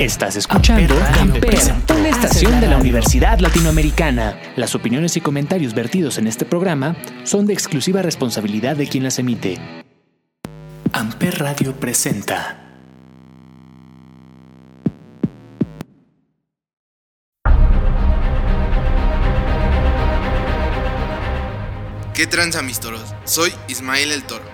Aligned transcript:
Estás 0.00 0.34
escuchando 0.34 0.94
Amper, 1.18 1.58
una 1.94 2.08
estación 2.08 2.58
de 2.58 2.68
la 2.68 2.78
Universidad 2.78 3.38
Latinoamericana. 3.38 4.40
Las 4.56 4.74
opiniones 4.74 5.14
y 5.18 5.20
comentarios 5.20 5.74
vertidos 5.74 6.16
en 6.16 6.26
este 6.26 6.46
programa 6.46 6.96
son 7.24 7.44
de 7.44 7.52
exclusiva 7.52 8.00
responsabilidad 8.00 8.76
de 8.76 8.88
quien 8.88 9.04
las 9.04 9.18
emite. 9.18 9.58
Amper 10.94 11.40
Radio 11.40 11.78
presenta. 11.78 12.80
¿Qué 22.14 22.26
tranza 22.26 22.62
mis 22.62 22.80
toros? 22.80 23.14
Soy 23.26 23.52
Ismael 23.68 24.12
el 24.12 24.22
Toro. 24.22 24.46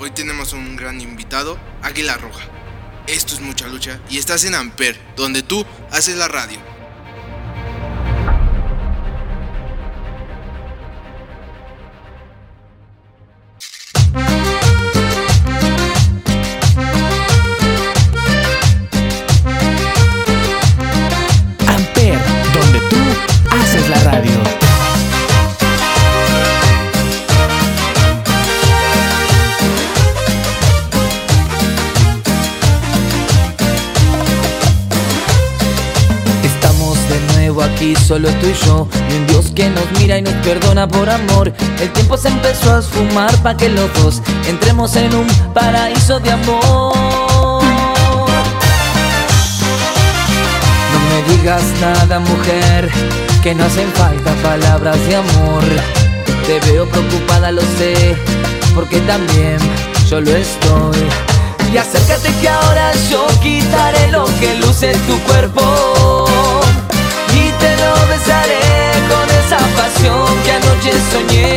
Hoy 0.00 0.10
tenemos 0.10 0.52
un 0.52 0.74
gran 0.74 1.00
invitado, 1.00 1.56
Águila 1.82 2.16
Roja. 2.16 2.61
Esto 3.06 3.34
es 3.34 3.40
mucha 3.40 3.66
lucha 3.66 4.00
y 4.08 4.18
estás 4.18 4.44
en 4.44 4.54
Amper, 4.54 4.98
donde 5.16 5.42
tú 5.42 5.64
haces 5.90 6.16
la 6.16 6.28
radio. 6.28 6.58
Aquí, 37.82 37.96
solo 37.96 38.28
tú 38.40 38.46
y 38.46 38.66
yo. 38.66 38.88
Y 39.10 39.14
un 39.16 39.26
Dios 39.26 39.52
que 39.54 39.68
nos 39.68 39.84
mira 39.98 40.18
y 40.18 40.22
nos 40.22 40.34
perdona 40.34 40.86
por 40.86 41.08
amor. 41.08 41.52
El 41.80 41.92
tiempo 41.92 42.16
se 42.16 42.28
empezó 42.28 42.74
a 42.74 42.78
esfumar 42.80 43.34
pa' 43.42 43.56
que 43.56 43.68
los 43.68 43.92
dos 43.94 44.22
Entremos 44.48 44.94
en 44.96 45.14
un 45.14 45.26
paraíso 45.52 46.20
de 46.20 46.30
amor. 46.30 47.62
No 50.92 50.98
me 51.10 51.36
digas 51.36 51.62
nada 51.80 52.20
mujer 52.20 52.90
Que 53.42 53.54
no 53.54 53.64
hacen 53.64 53.90
falta 53.92 54.32
palabras 54.42 54.98
de 55.06 55.16
amor. 55.16 55.64
Te 56.46 56.60
veo 56.70 56.86
preocupada, 56.88 57.52
lo 57.52 57.62
sé 57.78 58.16
Porque 58.74 59.00
también 59.00 59.58
yo 60.08 60.20
lo 60.20 60.30
estoy. 60.30 61.08
Y 61.72 61.78
acércate 61.78 62.30
que 62.40 62.48
ahora 62.48 62.92
yo 63.10 63.26
quitaré 63.40 64.12
lo 64.12 64.26
que 64.40 64.56
luce 64.58 64.92
en 64.92 65.00
tu 65.06 65.18
cuerpo 65.20 66.31
te 67.62 67.70
lo 67.82 67.92
besaré 68.12 68.64
con 69.12 69.26
esa 69.40 69.60
pasión 69.80 70.26
que 70.44 70.50
anoche 70.52 70.92
soñé. 71.12 71.50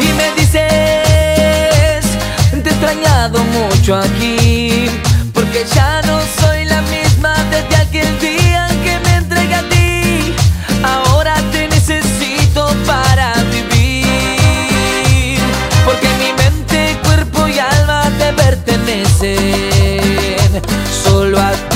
Y 0.00 0.08
me 0.18 0.26
dices, 0.38 2.02
te 2.50 2.68
he 2.68 2.72
extrañado 2.72 3.38
mucho 3.58 3.96
aquí 3.96 4.86
Porque 5.34 5.60
ya 5.74 6.00
no 6.02 6.18
soy 6.40 6.64
la 6.64 6.80
misma 6.82 7.34
desde 7.50 7.76
aquel 7.76 8.18
día 8.20 8.68
que 8.84 8.98
me 9.04 9.14
entregué 9.16 9.54
a 9.54 9.62
ti. 9.68 10.34
Ahora 10.82 11.34
te 11.52 11.68
necesito 11.68 12.72
para 12.86 13.34
vivir 13.54 15.38
Porque 15.84 16.08
mi 16.20 16.32
mente, 16.42 16.96
cuerpo 17.04 17.46
y 17.48 17.58
alma 17.58 18.10
te 18.18 18.32
pertenecen. 18.32 19.38
Solo 21.04 21.38
a 21.40 21.50
ti 21.52 21.67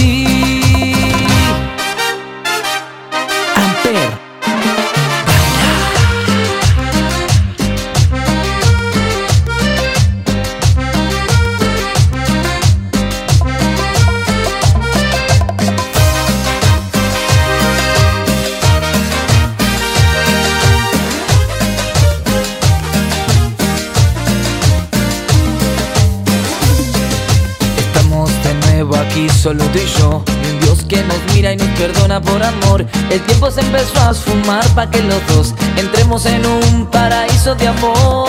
solo 29.52 29.70
tú 29.70 29.79
y 29.79 29.98
yo. 29.98 30.24
Un 30.27 30.61
Dios 30.61 30.85
que 30.89 31.02
nos 31.05 31.18
mira 31.35 31.52
y 31.52 31.57
nos 31.57 31.68
perdona 31.79 32.20
por 32.20 32.42
amor. 32.42 32.86
El 33.11 33.20
tiempo 33.23 33.51
se 33.51 33.61
empezó 33.61 34.01
a 34.01 34.13
esfumar 34.13 34.67
pa' 34.74 34.90
que 34.90 35.02
los 35.02 35.27
dos 35.29 35.55
Entremos 35.77 36.27
en 36.27 36.45
un 36.46 36.86
paraíso 36.86 37.55
de 37.55 37.68
amor. 37.68 38.29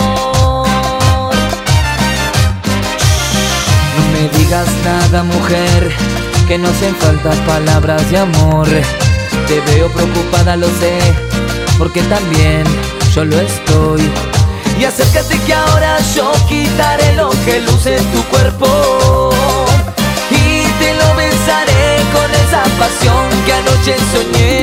No 3.96 4.02
me 4.12 4.38
digas 4.38 4.66
nada 4.84 5.22
mujer 5.22 5.92
Que 6.48 6.58
no 6.58 6.68
hacen 6.68 6.94
falta 6.96 7.30
palabras 7.46 8.10
de 8.10 8.18
amor. 8.18 8.66
Te 9.46 9.60
veo 9.60 9.88
preocupada, 9.88 10.56
lo 10.56 10.66
sé 10.66 10.98
Porque 11.78 12.02
también 12.02 12.64
yo 13.14 13.24
lo 13.24 13.40
estoy. 13.40 14.02
Y 14.78 14.84
acércate 14.84 15.38
que 15.46 15.54
ahora 15.54 15.98
yo 16.16 16.32
quitaré 16.48 17.14
lo 17.14 17.30
que 17.44 17.60
luce 17.60 17.96
en 17.96 18.04
tu 18.12 18.22
cuerpo 18.24 19.53
pasión 22.84 23.28
que 23.46 23.52
anoche 23.52 23.96
soñé. 24.12 24.62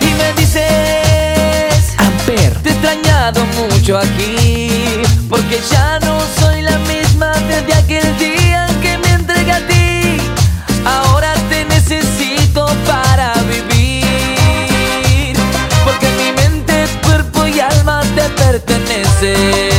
Y 0.00 0.10
me 0.20 0.28
dices, 0.40 1.94
Amper, 1.98 2.52
te 2.62 2.70
he 2.70 2.72
extrañado 2.72 3.44
mucho 3.58 3.98
aquí 3.98 5.02
Porque 5.28 5.60
ya 5.70 5.98
no 6.00 6.18
soy 6.40 6.62
la 6.62 6.78
misma 6.92 7.32
desde 7.48 7.74
aquel 7.74 8.18
día 8.18 8.66
que 8.82 8.98
me 8.98 9.10
entregué 9.20 9.52
a 9.52 9.66
ti. 9.66 10.16
Ahora 10.84 11.32
te 11.48 11.64
necesito 11.64 12.66
para 12.86 13.32
vivir 13.52 15.36
Porque 15.84 16.08
mi 16.18 16.32
mente, 16.40 16.86
cuerpo 17.04 17.46
y 17.46 17.60
alma 17.60 18.02
te 18.16 18.24
pertenecen 18.42 19.73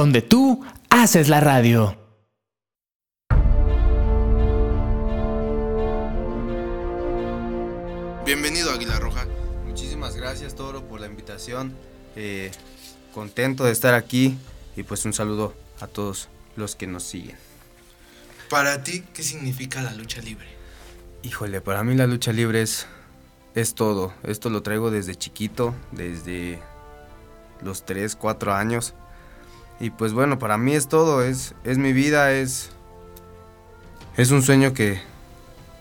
donde 0.00 0.22
tú 0.22 0.64
haces 0.88 1.28
la 1.28 1.40
radio. 1.40 1.94
Bienvenido, 8.24 8.72
Águila 8.72 8.98
Roja. 8.98 9.26
Muchísimas 9.66 10.16
gracias 10.16 10.54
Toro 10.54 10.88
por 10.88 11.00
la 11.00 11.06
invitación. 11.06 11.76
Eh, 12.16 12.50
contento 13.12 13.64
de 13.64 13.72
estar 13.72 13.92
aquí 13.92 14.38
y 14.74 14.84
pues 14.84 15.04
un 15.04 15.12
saludo 15.12 15.52
a 15.82 15.86
todos 15.86 16.30
los 16.56 16.76
que 16.76 16.86
nos 16.86 17.02
siguen. 17.02 17.36
Para 18.48 18.82
ti, 18.82 19.04
¿qué 19.12 19.22
significa 19.22 19.82
la 19.82 19.92
lucha 19.92 20.22
libre? 20.22 20.46
Híjole, 21.22 21.60
para 21.60 21.84
mí 21.84 21.94
la 21.94 22.06
lucha 22.06 22.32
libre 22.32 22.62
es, 22.62 22.86
es 23.54 23.74
todo. 23.74 24.14
Esto 24.22 24.48
lo 24.48 24.62
traigo 24.62 24.90
desde 24.90 25.14
chiquito, 25.14 25.74
desde 25.92 26.58
los 27.60 27.84
3, 27.84 28.16
4 28.16 28.54
años. 28.54 28.94
Y 29.80 29.90
pues 29.90 30.12
bueno, 30.12 30.38
para 30.38 30.58
mí 30.58 30.74
es 30.74 30.88
todo, 30.88 31.24
es, 31.24 31.54
es 31.64 31.78
mi 31.78 31.94
vida, 31.94 32.32
es, 32.34 32.68
es 34.18 34.30
un 34.30 34.42
sueño 34.42 34.74
que, 34.74 35.00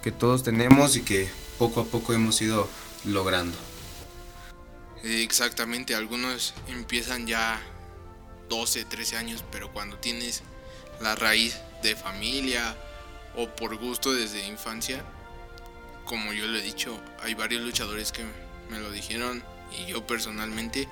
que 0.01 0.13
todos 0.13 0.41
tenemos 0.41 0.95
y 0.95 1.01
que 1.01 1.29
poco 1.57 1.81
a 1.81 1.85
poco 1.85 2.13
hemos 2.13 2.41
ido 2.41 2.69
logrando. 3.03 3.57
Exactamente, 5.03 5.95
algunos 5.95 6.53
empiezan 6.69 7.27
ya 7.27 7.61
12, 8.47 8.85
13 8.85 9.17
años, 9.17 9.43
pero 9.51 9.71
cuando 9.73 9.97
tienes 9.97 10.43
la 11.01 11.15
raíz 11.15 11.59
de 11.83 11.97
familia 11.97 12.77
o 13.35 13.49
por 13.49 13.75
gusto 13.77 14.13
desde 14.13 14.47
infancia, 14.47 15.03
como 16.05 16.31
yo 16.31 16.47
lo 16.47 16.57
he 16.57 16.61
dicho, 16.61 16.97
hay 17.21 17.33
varios 17.33 17.63
luchadores 17.63 18.13
que 18.13 18.23
me 18.71 18.79
lo 18.79 18.91
dijeron 18.91 19.43
y 19.77 19.91
yo 19.91 20.07
personalmente 20.07 20.87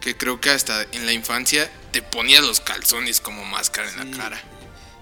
que 0.00 0.16
creo 0.16 0.40
que 0.40 0.50
hasta 0.50 0.82
en 0.92 1.06
la 1.06 1.12
infancia 1.12 1.70
te 1.92 2.02
ponías 2.02 2.42
los 2.42 2.60
calzones 2.60 3.20
como 3.20 3.44
máscara 3.44 3.90
en 3.90 4.10
la 4.10 4.16
cara. 4.16 4.40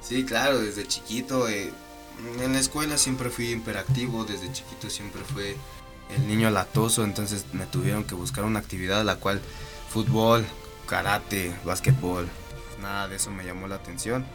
Sí, 0.03 0.25
claro, 0.25 0.59
desde 0.59 0.87
chiquito. 0.87 1.49
Eh, 1.49 1.73
en 2.41 2.53
la 2.53 2.59
escuela 2.59 2.99
siempre 2.99 3.31
fui 3.31 3.53
hiperactivo, 3.53 4.25
desde 4.25 4.53
chiquito 4.53 4.91
siempre 4.91 5.23
fue 5.23 5.56
el 6.15 6.27
niño 6.27 6.50
latoso, 6.50 7.05
entonces 7.05 7.45
me 7.53 7.67
tuvieron 7.67 8.05
que 8.05 8.15
buscar 8.15 8.45
una 8.45 8.59
actividad 8.59 9.05
la 9.05 9.17
cual 9.17 9.41
fútbol, 9.91 10.45
karate, 10.87 11.55
básquetbol, 11.65 12.29
nada 12.81 13.09
de 13.09 13.17
eso 13.17 13.31
me 13.31 13.45
llamó 13.45 13.69
la 13.69 13.77
atención. 13.77 14.27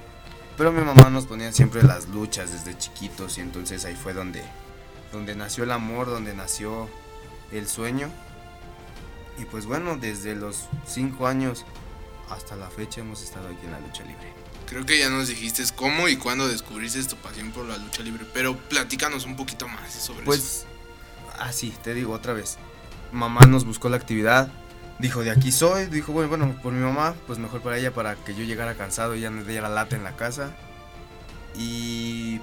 Pero 0.56 0.72
mi 0.72 0.82
mamá 0.84 1.10
nos 1.10 1.26
ponía 1.26 1.52
siempre 1.52 1.82
las 1.82 2.08
luchas 2.10 2.52
desde 2.52 2.78
chiquitos 2.78 3.38
y 3.38 3.42
entonces 3.42 3.86
ahí 3.86 3.96
fue 3.96 4.14
donde, 4.14 4.44
donde 5.12 5.36
nació 5.36 5.64
el 5.64 5.72
amor, 5.72 6.08
donde 6.08 6.36
nació 6.36 6.90
el 7.52 7.68
sueño. 7.68 8.10
Y 9.38 9.46
pues 9.46 9.66
bueno, 9.66 9.98
desde 9.98 10.36
los 10.36 10.68
5 10.86 11.28
años 11.28 11.66
hasta 12.30 12.56
la 12.56 12.70
fecha 12.70 13.02
hemos 13.02 13.22
estado 13.22 13.48
aquí 13.48 13.66
en 13.66 13.72
la 13.72 13.80
lucha 13.80 14.04
libre. 14.04 14.34
Creo 14.68 14.86
que 14.86 14.98
ya 14.98 15.10
nos 15.10 15.28
dijiste 15.28 15.64
cómo 15.76 16.08
y 16.08 16.18
cuándo 16.18 16.48
descubriste 16.48 17.04
tu 17.04 17.16
pasión 17.18 17.52
por 17.52 17.66
la 17.66 17.78
lucha 17.78 18.02
libre, 18.02 18.26
pero 18.34 18.58
platícanos 18.58 19.26
un 19.26 19.36
poquito 19.36 19.68
más 19.68 19.94
sobre 19.94 20.24
pues, 20.24 20.40
eso. 20.40 20.66
Pues, 21.26 21.40
así, 21.40 21.74
te 21.84 21.94
digo 21.94 22.14
otra 22.14 22.34
vez. 22.34 22.58
Mamá 23.12 23.42
nos 23.42 23.66
buscó 23.66 23.90
la 23.90 23.98
actividad, 23.98 24.52
dijo 25.00 25.22
de 25.24 25.32
aquí 25.32 25.52
soy, 25.52 25.86
dijo 25.88 26.12
bueno, 26.12 26.30
bueno, 26.30 26.60
por 26.62 26.74
mi 26.74 26.84
mamá, 26.84 27.14
pues 27.28 27.40
mejor 27.40 27.62
para 27.62 27.78
ella 27.78 27.94
para 27.94 28.16
que 28.16 28.34
yo 28.34 28.44
llegara 28.44 28.76
cansado 28.76 29.16
y 29.16 29.22
ya 29.22 29.30
no 29.30 29.44
diera 29.44 29.70
lata 29.70 29.96
en 29.96 30.04
la 30.04 30.16
casa. 30.16 30.56
Y, 31.56 32.40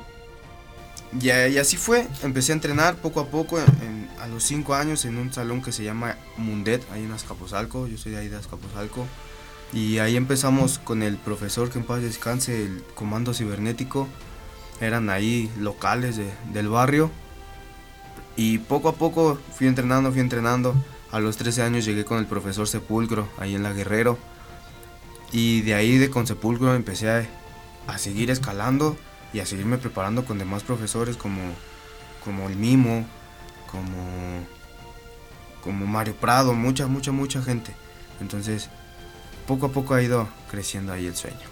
y, 1.19 1.31
así 1.31 1.77
fue, 1.77 2.07
empecé 2.23 2.53
a 2.53 2.55
entrenar 2.55 2.97
poco 2.97 3.21
a 3.21 3.27
poco 3.27 3.59
a 3.59 4.27
los 4.29 4.45
5 4.45 4.75
años 4.75 5.05
en 5.05 5.17
un 5.19 5.33
salón 5.33 5.61
que 5.61 5.73
se 5.73 5.83
llama 5.83 6.17
Mundet, 6.37 6.85
ahí 6.93 7.03
en 7.03 7.11
Azcapotzalco, 7.11 7.89
yo 7.89 7.99
soy 7.99 8.13
de 8.13 8.19
ahí 8.19 8.29
de. 8.29 8.39
Y 9.73 9.99
ahí 9.99 10.17
empezamos 10.17 10.79
con 10.79 11.03
el 11.03 11.17
profesor 11.17 11.71
que 11.71 11.79
en 11.79 11.85
paz 11.85 12.03
descanse, 12.03 12.65
el 12.65 12.85
comando 12.95 13.35
cibernético. 13.35 14.09
Eran 14.81 15.11
ahí 15.11 15.51
locales 15.59 16.19
del 16.53 16.69
barrio. 16.69 17.11
Y 18.37 18.59
poco 18.59 18.89
a 18.89 18.95
poco 18.95 19.39
fui 19.57 19.67
entrenando, 19.67 20.11
fui 20.11 20.21
entrenando. 20.21 20.75
A 21.13 21.21
los 21.21 21.37
13 21.37 21.63
años 21.63 21.85
llegué 21.85 22.05
con 22.05 22.19
el 22.19 22.27
profesor 22.27 22.67
Sepulcro, 22.67 23.29
ahí 23.39 23.55
en 23.55 23.63
La 23.63 23.73
Guerrero. 23.73 24.19
Y 25.33 25.61
de 25.63 25.75
ahí 25.75 25.99
de 25.99 26.11
con 26.11 26.27
Sepulcro 26.27 26.75
empecé 26.75 27.11
a, 27.11 27.29
a 27.87 27.99
seguir 27.99 28.31
escalando 28.31 28.97
y 29.33 29.41
a 29.41 29.47
seguirme 29.47 29.79
preparando 29.79 30.25
con 30.25 30.39
demás 30.39 30.63
profesores 30.63 31.17
como, 31.17 31.41
como 32.25 32.49
el 32.49 32.57
Mimo, 32.57 33.07
como, 33.71 34.47
como 35.63 35.87
Mario 35.87 36.15
Prado, 36.17 36.55
mucha, 36.55 36.87
mucha, 36.87 37.13
mucha 37.13 37.43
gente. 37.43 37.75
Entonces 38.21 38.69
poco 39.47 39.67
a 39.67 39.73
poco 39.73 39.95
ha 39.95 40.03
ido 40.03 40.29
creciendo 40.51 40.93
ahí 40.93 41.07
el 41.07 41.17
sueño. 41.17 41.49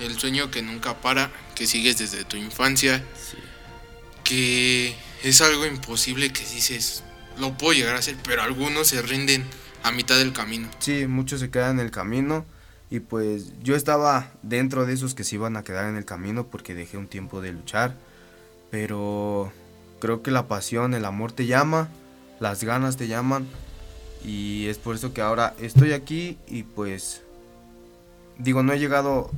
El 0.00 0.18
sueño 0.18 0.50
que 0.50 0.62
nunca 0.62 1.00
para, 1.00 1.30
que 1.54 1.66
sigues 1.66 1.98
desde 1.98 2.24
tu 2.24 2.36
infancia, 2.36 3.04
que 4.24 4.96
es 5.22 5.40
algo 5.42 5.66
imposible 5.66 6.32
que 6.32 6.40
dices, 6.40 7.02
lo 7.38 7.56
puedo 7.58 7.74
llegar 7.74 7.96
a 7.96 7.98
hacer, 7.98 8.16
pero 8.24 8.42
algunos 8.42 8.88
se 8.88 9.02
rinden 9.02 9.44
a 9.82 9.92
mitad 9.92 10.16
del 10.16 10.32
camino. 10.32 10.70
Sí, 10.78 11.06
muchos 11.06 11.40
se 11.40 11.50
quedan 11.50 11.78
en 11.78 11.86
el 11.86 11.90
camino 11.90 12.46
y 12.90 13.00
pues 13.00 13.52
yo 13.62 13.76
estaba 13.76 14.32
dentro 14.42 14.84
de 14.84 14.92
esos 14.92 15.14
que 15.14 15.22
se 15.22 15.36
iban 15.36 15.56
a 15.56 15.62
quedar 15.62 15.88
en 15.88 15.96
el 15.96 16.04
camino 16.04 16.48
porque 16.48 16.74
dejé 16.74 16.98
un 16.98 17.06
tiempo 17.06 17.40
de 17.40 17.52
luchar, 17.52 17.94
pero 18.70 19.52
creo 20.00 20.22
que 20.22 20.32
la 20.32 20.48
pasión, 20.48 20.94
el 20.94 21.04
amor 21.04 21.30
te 21.30 21.46
llama, 21.46 21.88
las 22.40 22.64
ganas 22.64 22.96
te 22.96 23.06
llaman 23.06 23.46
y 24.24 24.66
es 24.66 24.78
por 24.78 24.96
eso 24.96 25.14
que 25.14 25.20
ahora 25.20 25.54
estoy 25.60 25.92
aquí 25.92 26.36
y 26.48 26.64
pues 26.64 27.22
digo, 28.38 28.64
no 28.64 28.72
he 28.72 28.80
llegado 28.80 29.30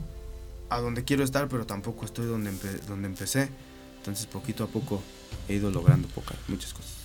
a 0.70 0.81
donde 0.81 1.04
quiero 1.04 1.22
estar, 1.22 1.49
pero 1.49 1.66
tampoco 1.66 2.06
estoy 2.06 2.25
donde, 2.25 2.50
donde 2.88 3.06
empecé. 3.06 3.50
Entonces 3.99 4.26
poquito 4.26 4.64
a 4.64 4.66
poco 4.66 5.02
he 5.49 5.54
ido 5.54 5.70
logrando 5.70 6.08
pocas, 6.08 6.38
muchas 6.49 6.72
cosas. 6.72 7.01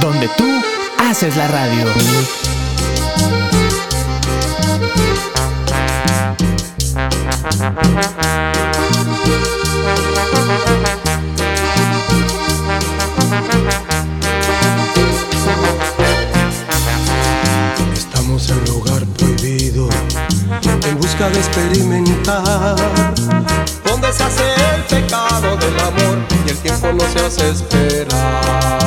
Donde 0.00 0.28
tú 0.36 0.44
haces 0.98 1.36
la 1.36 1.46
radio. 1.46 1.86
Estamos 17.94 18.48
en 18.50 18.64
lugar 18.64 19.04
prohibido, 19.16 19.88
en 20.88 20.98
busca 20.98 21.28
de 21.30 21.38
experimentar, 21.38 22.76
donde 23.84 24.12
se 24.12 24.24
hace 24.24 24.42
el 24.74 24.82
pecado 24.84 25.56
del 25.56 25.78
amor 25.78 26.18
y 26.46 26.50
el 26.50 26.58
tiempo 26.58 26.92
no 26.92 27.04
se 27.12 27.26
hace 27.26 27.50
esperar. 27.50 28.81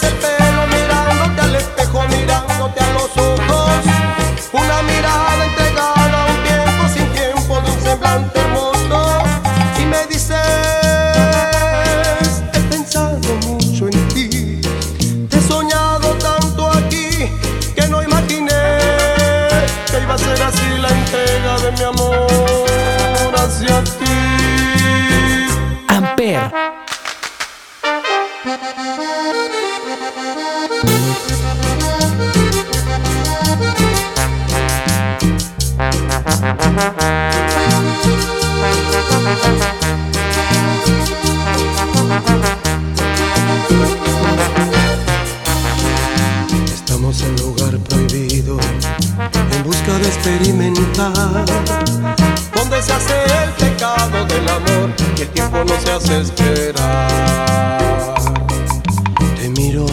Te 0.00 0.33
experimentar 50.44 51.44
donde 52.54 52.82
se 52.82 52.92
hace 52.92 53.14
el 53.44 53.50
pecado 53.52 54.26
del 54.26 54.46
amor 54.46 54.92
y 55.16 55.22
el 55.22 55.28
tiempo 55.28 55.64
no 55.64 55.80
se 55.80 55.90
hace 55.90 56.20
esperar. 56.20 57.08
Te 59.40 59.48
miro 59.48 59.86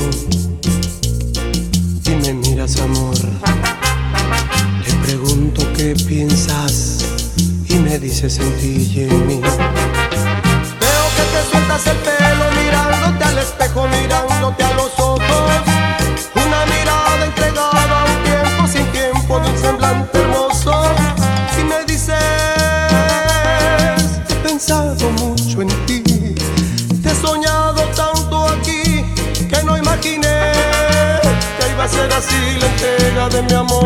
y 2.05 2.09
me 2.09 2.33
miras 2.33 2.81
amor. 2.81 3.15
Te 4.85 4.93
pregunto 5.05 5.65
qué 5.73 5.95
piensas 6.07 7.05
y 7.69 7.75
me 7.75 7.97
dices 7.97 8.37
en 8.39 8.51
ti 8.57 8.91
en 9.03 9.27
mí. 9.27 9.39
Veo 9.39 9.51
que 11.15 11.23
te 11.31 11.49
sueltas 11.49 11.87
el 11.87 11.97
pelo 11.97 12.40
mi 33.47 33.53
amor 33.55 33.80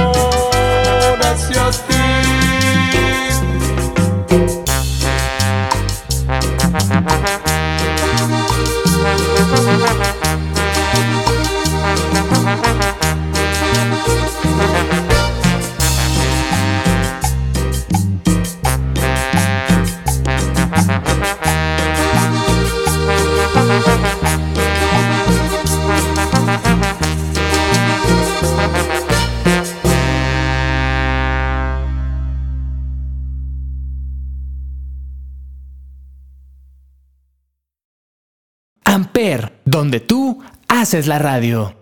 Amper, 39.15 39.62
donde 39.63 40.01
tú 40.01 40.43
haces 40.67 41.07
la 41.07 41.17
radio. 41.19 41.74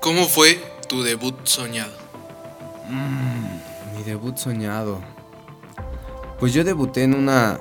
¿Cómo 0.00 0.26
fue 0.26 0.60
tu 0.88 1.04
debut 1.04 1.36
soñado? 1.44 1.92
Mm, 2.88 3.96
mi 3.96 4.02
debut 4.02 4.36
soñado. 4.36 5.00
Pues 6.40 6.52
yo 6.52 6.64
debuté 6.64 7.04
en 7.04 7.14
una... 7.14 7.60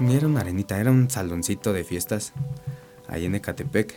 Ni 0.00 0.16
era 0.16 0.26
una 0.26 0.40
arenita, 0.40 0.80
era 0.80 0.90
un 0.90 1.08
saloncito 1.08 1.72
de 1.72 1.84
fiestas 1.84 2.32
ahí 3.06 3.26
en 3.26 3.36
Ecatepec. 3.36 3.94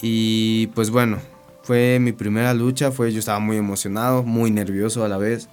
Y 0.00 0.68
pues 0.68 0.88
bueno, 0.88 1.18
fue 1.66 1.98
mi 1.98 2.12
primera 2.12 2.54
lucha, 2.54 2.92
fue 2.92 3.12
yo 3.12 3.18
estaba 3.18 3.40
muy 3.40 3.56
emocionado, 3.56 4.22
muy 4.22 4.52
nervioso 4.52 5.04
a 5.04 5.08
la 5.08 5.16
vez. 5.18 5.48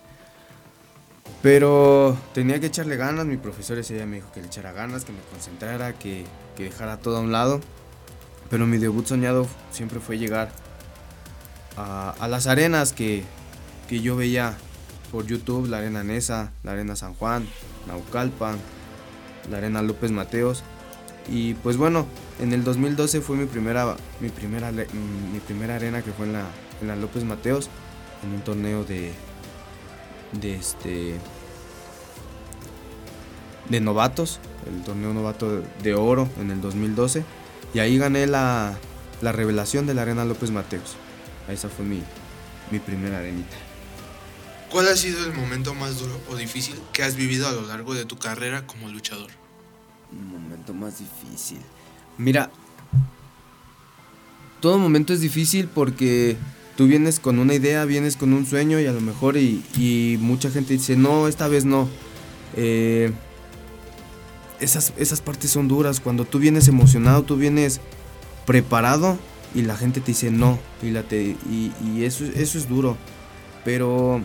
Pero 1.42 2.16
tenía 2.36 2.60
que 2.60 2.68
echarle 2.68 2.98
ganas, 2.98 3.26
mi 3.26 3.38
profesor 3.38 3.80
ese 3.80 3.96
día 3.96 4.06
me 4.06 4.18
dijo 4.18 4.32
que 4.32 4.40
le 4.40 4.46
echara 4.46 4.72
ganas, 4.72 5.06
que 5.06 5.12
me 5.12 5.20
concentrara, 5.32 5.94
que, 5.94 6.24
que 6.56 6.66
dejara 6.66 6.98
todo 6.98 7.18
a 7.18 7.20
un 7.22 7.32
lado. 7.32 7.62
Pero 8.52 8.68
mi 8.68 8.78
debut 8.78 9.08
soñado 9.08 9.48
siempre 9.72 10.00
fue 10.00 10.20
llegar 10.20 10.52
a, 11.78 12.28
las 12.28 12.46
arenas 12.46 12.94
que, 12.94 13.24
que 13.90 14.00
yo 14.00 14.16
veía 14.16 14.56
por 15.12 15.26
YouTube, 15.26 15.68
la 15.68 15.80
Arena 15.80 16.04
Nesa, 16.04 16.52
la 16.62 16.74
Arena 16.74 16.96
San 16.96 17.16
Juan, 17.16 17.48
Naucalpan, 17.88 18.58
la 19.50 19.58
Arena 19.58 19.82
López 19.82 20.12
Mateos. 20.12 20.64
Y 21.28 21.54
pues 21.56 21.78
bueno, 21.78 22.06
en 22.40 22.54
el 22.54 22.64
2012 22.64 23.22
fue 23.22 23.38
mi 23.38 23.46
primera, 23.46 23.96
mi 24.20 24.30
primera, 24.30 24.72
mi 24.72 25.40
primera 25.40 25.76
arena 25.76 26.02
que 26.02 26.12
fue 26.12 26.26
en 26.26 26.34
la, 26.34 26.46
en 26.82 26.88
la 26.88 26.96
López 26.96 27.24
Mateos, 27.24 27.70
en 28.24 28.34
un 28.34 28.42
torneo 28.42 28.84
de, 28.84 29.14
de 30.34 30.56
este, 30.56 31.16
de 33.70 33.80
novatos, 33.80 34.40
el 34.68 34.84
torneo 34.84 35.14
novato 35.14 35.64
de 35.82 35.94
oro 35.94 36.30
en 36.40 36.52
el 36.52 36.62
2012. 36.62 37.24
Y 37.74 37.80
ahí 37.80 37.98
gané 37.98 38.28
la, 38.28 38.78
la 39.22 39.32
revelación 39.32 39.88
de 39.88 39.94
la 39.94 40.04
Arena 40.04 40.26
López 40.26 40.52
Mateos. 40.52 40.96
Esa 41.48 41.70
fue 41.70 41.86
mi, 41.86 42.04
mi 42.72 42.80
primera 42.80 43.20
arenita. 43.20 43.56
¿Cuál 44.70 44.88
ha 44.88 44.96
sido 44.96 45.24
el 45.26 45.34
momento 45.34 45.74
más 45.74 46.00
duro 46.00 46.20
o 46.30 46.36
difícil 46.36 46.76
que 46.92 47.04
has 47.04 47.16
vivido 47.16 47.48
a 47.48 47.52
lo 47.52 47.62
largo 47.68 47.94
de 47.94 48.06
tu 48.06 48.18
carrera 48.18 48.66
como 48.66 48.90
luchador? 48.90 49.30
Momento 50.14 50.74
más 50.74 51.00
difícil. 51.00 51.60
Mira, 52.18 52.52
todo 54.60 54.78
momento 54.78 55.14
es 55.14 55.20
difícil 55.20 55.68
porque 55.68 56.38
tú 56.78 56.88
vienes 56.88 57.20
con 57.20 57.40
una 57.40 57.54
idea, 57.54 57.86
vienes 57.86 58.16
con 58.16 58.34
un 58.34 58.46
sueño 58.46 58.80
y 58.80 58.86
a 58.86 58.94
lo 58.94 59.02
mejor 59.02 59.38
y, 59.38 60.18
mucha 60.22 60.50
gente 60.50 60.74
dice, 60.74 60.96
no, 60.96 61.28
esta 61.28 61.48
vez 61.48 61.66
no. 61.66 61.90
Eh, 62.56 63.12
esas, 64.60 64.94
esas 64.98 65.22
partes 65.22 65.52
son 65.52 65.68
duras. 65.68 66.00
Cuando 66.00 66.26
tú 66.26 66.40
vienes 66.40 66.68
emocionado, 66.68 67.24
tú 67.24 67.36
vienes 67.36 67.82
preparado 68.46 69.18
y 69.54 69.64
la 69.64 69.76
gente 69.76 70.00
te 70.00 70.08
dice 70.08 70.32
no. 70.32 70.60
Y, 70.82 70.92
la 70.92 71.04
te, 71.04 71.36
y, 71.50 72.04
eso, 72.04 72.26
eso 72.26 72.58
es 72.58 72.68
duro. 72.68 72.98
Pero 73.66 74.22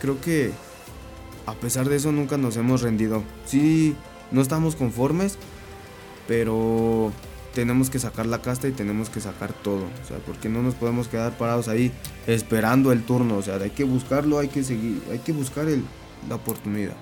creo 0.00 0.20
que 0.20 0.52
a 1.46 1.54
pesar 1.54 1.88
de 1.88 1.96
eso 1.96 2.12
nunca 2.12 2.36
nos 2.36 2.56
hemos 2.56 2.82
rendido. 2.82 3.22
Sí, 3.46 3.94
no 4.30 4.40
estamos 4.40 4.76
conformes, 4.76 5.36
pero 6.28 7.12
tenemos 7.54 7.90
que 7.90 7.98
sacar 7.98 8.26
la 8.26 8.40
casta 8.40 8.68
y 8.68 8.72
tenemos 8.72 9.10
que 9.10 9.20
sacar 9.20 9.52
todo, 9.52 9.84
o 9.84 10.06
sea, 10.06 10.18
porque 10.18 10.48
no 10.48 10.62
nos 10.62 10.74
podemos 10.74 11.08
quedar 11.08 11.36
parados 11.36 11.68
ahí 11.68 11.92
esperando 12.26 12.92
el 12.92 13.02
turno, 13.04 13.36
o 13.36 13.42
sea, 13.42 13.56
hay 13.56 13.70
que 13.70 13.84
buscarlo, 13.84 14.38
hay 14.38 14.48
que 14.48 14.62
seguir, 14.62 15.02
hay 15.10 15.18
que 15.18 15.32
buscar 15.32 15.68
el, 15.68 15.84
la 16.28 16.36
oportunidad. 16.36 16.96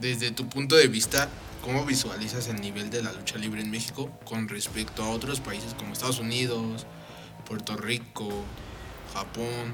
Desde 0.00 0.30
tu 0.30 0.48
punto 0.48 0.76
de 0.76 0.86
vista, 0.86 1.28
¿cómo 1.64 1.84
visualizas 1.84 2.48
el 2.48 2.60
nivel 2.60 2.90
de 2.90 3.02
la 3.02 3.12
lucha 3.12 3.38
libre 3.38 3.62
en 3.62 3.70
México 3.70 4.10
con 4.24 4.48
respecto 4.48 5.02
a 5.02 5.08
otros 5.08 5.40
países 5.40 5.74
como 5.74 5.92
Estados 5.92 6.20
Unidos, 6.20 6.86
Puerto 7.46 7.76
Rico, 7.76 8.28
Japón? 9.14 9.72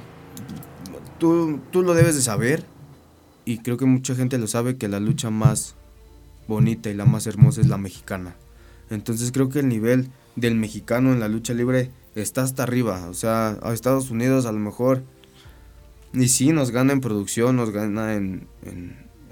Tú, 1.19 1.61
tú 1.71 1.83
lo 1.83 1.95
debes 1.95 2.15
de 2.15 2.23
saber 2.23 2.65
y 3.45 3.59
creo 3.59 3.77
que 3.77 3.85
mucha 3.85 4.15
gente 4.15 4.39
lo 4.39 4.47
sabe 4.47 4.77
que 4.79 4.89
la 4.89 5.01
lucha 5.01 5.31
más 5.31 5.75
bonita 6.47 6.91
y 6.91 6.95
la 6.95 7.05
más 7.05 7.27
hermosa 7.27 7.61
es 7.61 7.69
la 7.69 7.79
mexicana. 7.79 8.37
Entonces 8.91 9.33
creo 9.33 9.49
que 9.49 9.61
el 9.61 9.69
nivel 9.69 10.11
del 10.37 10.55
mexicano 10.55 11.13
en 11.13 11.21
la 11.21 11.29
lucha 11.29 11.55
libre 11.55 11.91
está 12.15 12.43
hasta 12.43 12.63
arriba. 12.63 13.07
O 13.09 13.15
sea, 13.15 13.59
a 13.63 13.73
Estados 13.73 14.11
Unidos 14.11 14.47
a 14.47 14.53
lo 14.53 14.59
mejor 14.59 15.03
ni 16.13 16.29
sí 16.29 16.53
nos 16.53 16.71
gana 16.71 16.93
en 16.93 17.01
producción, 17.01 17.57
nos 17.57 17.71
gana 17.71 18.15
en, 18.15 18.47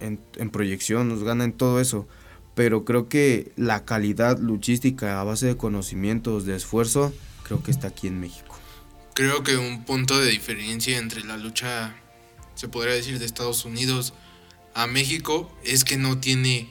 en, 0.00 0.50
proyección, 0.50 1.08
nos 1.08 1.22
gana 1.22 1.44
en 1.44 1.52
todo 1.52 1.80
eso. 1.80 2.08
Pero 2.54 2.84
creo 2.84 3.08
que 3.08 3.52
la 3.56 3.84
calidad 3.84 4.38
luchística 4.38 5.20
a 5.20 5.24
base 5.24 5.46
de 5.46 5.56
conocimientos, 5.56 6.44
de 6.44 6.56
esfuerzo, 6.56 7.12
creo 7.44 7.62
que 7.62 7.70
está 7.70 7.88
aquí 7.88 8.08
en 8.08 8.20
México. 8.20 8.58
Creo 9.14 9.42
que 9.42 9.56
un 9.56 9.84
punto 9.84 10.18
de 10.18 10.30
diferencia 10.30 10.98
entre 10.98 11.22
la 11.22 11.36
lucha, 11.36 11.94
se 12.54 12.68
podría 12.68 12.94
decir, 12.94 13.18
de 13.18 13.26
Estados 13.26 13.64
Unidos 13.64 14.12
a 14.74 14.86
México 14.86 15.50
es 15.64 15.84
que 15.84 15.96
no 15.96 16.18
tiene 16.18 16.68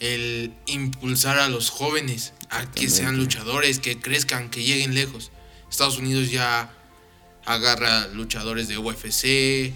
el 0.00 0.52
impulsar 0.66 1.38
a 1.38 1.48
los 1.48 1.70
jóvenes 1.70 2.32
a 2.50 2.70
que 2.70 2.88
sean 2.88 3.16
luchadores, 3.16 3.78
que 3.78 3.98
crezcan, 3.98 4.50
que 4.50 4.62
lleguen 4.62 4.94
lejos. 4.94 5.30
Estados 5.70 5.98
Unidos 5.98 6.30
ya 6.30 6.70
agarra 7.44 8.08
luchadores 8.08 8.68
de 8.68 8.78
UFC 8.78 9.72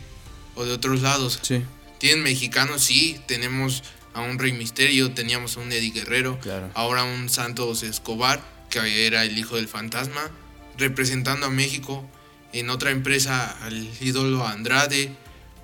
o 0.54 0.64
de 0.64 0.72
otros 0.72 1.02
lados. 1.02 1.38
Sí. 1.42 1.62
Tienen 1.98 2.22
mexicanos, 2.22 2.82
sí, 2.82 3.20
tenemos 3.26 3.82
a 4.14 4.22
un 4.22 4.38
Rey 4.38 4.52
Misterio, 4.52 5.12
teníamos 5.12 5.56
a 5.56 5.60
un 5.60 5.72
Eddie 5.72 5.92
Guerrero, 5.92 6.38
ahora 6.74 7.04
un 7.04 7.28
Santos 7.28 7.82
Escobar, 7.82 8.42
que 8.68 9.06
era 9.06 9.24
el 9.24 9.38
hijo 9.38 9.56
del 9.56 9.68
fantasma, 9.68 10.30
representando 10.78 11.46
a 11.46 11.50
México 11.50 12.08
en 12.52 12.70
otra 12.70 12.90
empresa 12.90 13.56
al 13.62 13.88
ídolo 14.00 14.46
Andrade, 14.46 15.14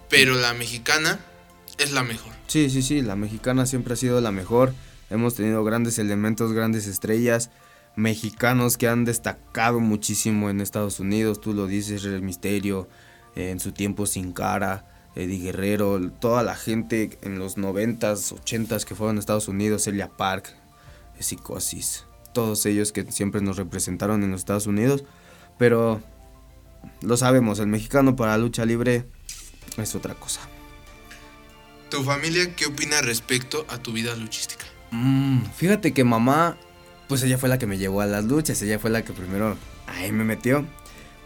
pero 0.09 0.35
la 0.35 0.55
mexicana 0.55 1.21
es 1.79 1.93
la 1.93 2.03
mejor. 2.03 2.36
Sí, 2.47 2.71
sí, 2.71 2.83
sí, 2.83 3.03
la 3.03 3.17
mexicana 3.17 3.67
siempre 3.67 3.95
ha 3.95 3.97
sido 3.97 4.21
la 4.21 4.33
mejor. 4.33 4.73
Hemos 5.11 5.35
tenido 5.35 5.65
grandes 5.65 5.99
elementos, 5.99 6.53
grandes 6.53 6.87
estrellas, 6.87 7.51
mexicanos 7.97 8.77
que 8.77 8.89
han 8.89 9.05
destacado 9.05 9.81
muchísimo 9.81 10.49
en 10.49 10.61
Estados 10.61 11.01
Unidos. 11.01 11.41
Tú 11.41 11.55
lo 11.55 11.67
dices, 11.67 12.05
el 12.05 12.23
Misterio, 12.23 12.89
en 13.35 13.61
su 13.61 13.73
tiempo 13.73 14.07
Sin 14.07 14.33
Cara, 14.33 14.85
Eddie 15.17 15.41
Guerrero, 15.41 16.11
toda 16.13 16.43
la 16.43 16.55
gente 16.55 17.19
en 17.23 17.39
los 17.39 17.57
90s, 17.57 18.35
80s 18.35 18.85
que 18.85 18.95
fueron 18.95 19.17
a 19.17 19.21
Estados 19.21 19.49
Unidos, 19.49 19.85
Celia 19.85 20.09
Park, 20.09 20.55
Psicosis, 21.19 22.05
todos 22.33 22.65
ellos 22.67 22.93
que 22.93 23.11
siempre 23.11 23.41
nos 23.41 23.57
representaron 23.57 24.23
en 24.23 24.31
los 24.31 24.41
Estados 24.41 24.67
Unidos. 24.67 25.05
Pero 25.59 26.03
lo 27.01 27.17
sabemos, 27.17 27.59
el 27.59 27.67
mexicano 27.67 28.15
para 28.15 28.33
la 28.33 28.39
lucha 28.39 28.65
libre 28.65 29.07
es 29.79 29.95
otra 29.95 30.15
cosa. 30.15 30.41
¿Tu 31.91 32.03
familia 32.03 32.55
qué 32.57 32.67
opina 32.67 33.01
respecto 33.01 33.65
a 33.69 33.79
tu 33.79 33.93
vida 33.93 34.15
luchística? 34.17 34.65
Mm, 34.91 35.45
fíjate 35.57 35.93
que 35.93 36.05
mamá, 36.05 36.57
pues 37.09 37.23
ella 37.23 37.39
fue 37.39 37.49
la 37.49 37.59
que 37.59 37.67
me 37.67 37.79
llevó 37.79 38.01
a 38.01 38.07
las 38.07 38.25
luchas, 38.25 38.61
ella 38.63 38.79
fue 38.79 38.91
la 38.91 39.05
que 39.05 39.13
primero 39.13 39.57
ahí 39.87 40.11
me 40.11 40.25
metió. 40.25 40.65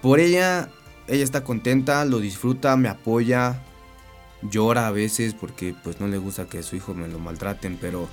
Por 0.02 0.20
ella, 0.20 0.68
ella 1.08 1.24
está 1.24 1.44
contenta, 1.44 2.04
lo 2.04 2.20
disfruta, 2.20 2.76
me 2.76 2.88
apoya, 2.88 3.62
llora 4.42 4.86
a 4.86 4.90
veces 4.90 5.34
porque 5.34 5.74
pues 5.82 6.00
no 6.00 6.08
le 6.08 6.18
gusta 6.18 6.46
que 6.46 6.62
su 6.62 6.76
hijo 6.76 6.94
me 6.94 7.08
lo 7.08 7.18
maltraten, 7.18 7.78
pero, 7.80 8.08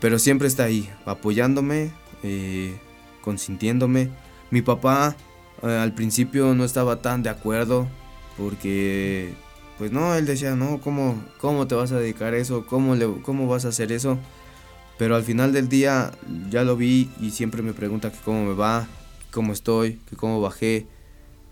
pero 0.00 0.18
siempre 0.18 0.48
está 0.48 0.64
ahí, 0.64 0.88
apoyándome, 1.04 1.92
eh, 2.22 2.78
consintiéndome. 3.22 4.10
Mi 4.50 4.62
papá 4.62 5.16
eh, 5.62 5.66
al 5.66 5.94
principio 5.94 6.54
no 6.54 6.64
estaba 6.64 7.02
tan 7.02 7.22
de 7.22 7.30
acuerdo 7.30 7.88
porque 8.36 9.34
pues 9.78 9.92
no, 9.92 10.14
él 10.14 10.26
decía, 10.26 10.56
no, 10.56 10.80
¿cómo, 10.80 11.22
cómo 11.40 11.68
te 11.68 11.76
vas 11.76 11.92
a 11.92 11.98
dedicar 12.00 12.34
a 12.34 12.36
eso? 12.36 12.66
¿Cómo, 12.66 12.96
¿Cómo 13.22 13.46
vas 13.46 13.64
a 13.64 13.68
hacer 13.68 13.92
eso? 13.92 14.18
Pero 14.98 15.14
al 15.14 15.22
final 15.22 15.52
del 15.52 15.68
día 15.68 16.10
ya 16.50 16.64
lo 16.64 16.76
vi 16.76 17.08
y 17.20 17.30
siempre 17.30 17.62
me 17.62 17.72
pregunta 17.72 18.10
que 18.10 18.18
cómo 18.18 18.44
me 18.44 18.54
va, 18.54 18.88
cómo 19.30 19.52
estoy, 19.52 20.00
que 20.10 20.16
cómo 20.16 20.40
bajé. 20.40 20.86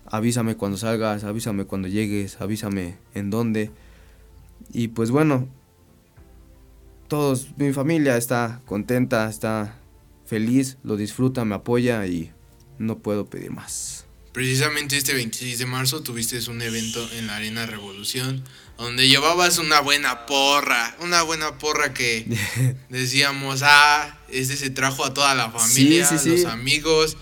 Avísame 0.06 0.56
cuando 0.56 0.76
salgas, 0.76 1.23
avísame 1.23 1.64
cuando 1.64 1.87
llegues, 1.87 2.40
avísame 2.40 2.97
en 3.14 3.30
dónde. 3.30 3.71
Y 4.73 4.88
pues 4.88 5.12
bueno, 5.12 5.47
todos, 7.06 7.56
mi 7.56 7.73
familia 7.73 8.16
está 8.16 8.61
contenta, 8.66 9.28
está 9.28 9.76
feliz, 10.25 10.78
lo 10.83 10.97
disfruta, 10.97 11.45
me 11.45 11.54
apoya 11.54 12.04
y 12.06 12.33
no 12.78 12.99
puedo 12.99 13.26
pedir 13.26 13.52
más. 13.52 13.96
Precisamente 14.37 14.99
este 14.99 15.14
26 15.14 15.61
de 15.61 15.64
marzo 15.64 16.02
tuviste 16.02 16.38
un 16.50 16.61
evento 16.61 17.00
en 17.12 17.26
la 17.26 17.37
Arena 17.37 17.64
Revolución 17.64 18.43
donde 18.76 19.09
llevabas 19.09 19.57
una 19.57 19.81
buena 19.81 20.26
porra, 20.26 20.95
una 21.00 21.23
buena 21.23 21.57
porra 21.57 21.95
que 21.95 22.26
decíamos, 22.90 23.62
ah, 23.64 24.19
este 24.28 24.57
se 24.57 24.69
trajo 24.69 25.07
a 25.07 25.14
toda 25.14 25.35
la 25.35 25.50
familia, 25.50 26.07
los 26.12 26.45
amigos. 26.45 27.16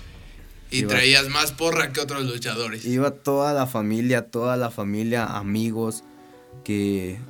Y 0.73 0.83
traías 0.83 1.28
más 1.28 1.52
porra 1.52 1.92
que 1.92 2.00
otros 2.00 2.25
luchadores. 2.25 2.85
Iba 2.85 3.12
toda 3.12 3.54
la 3.54 3.68
familia, 3.68 4.23
toda 4.23 4.56
la 4.56 4.73
familia, 4.73 5.25
amigos, 5.25 6.02
que, 6.64 7.21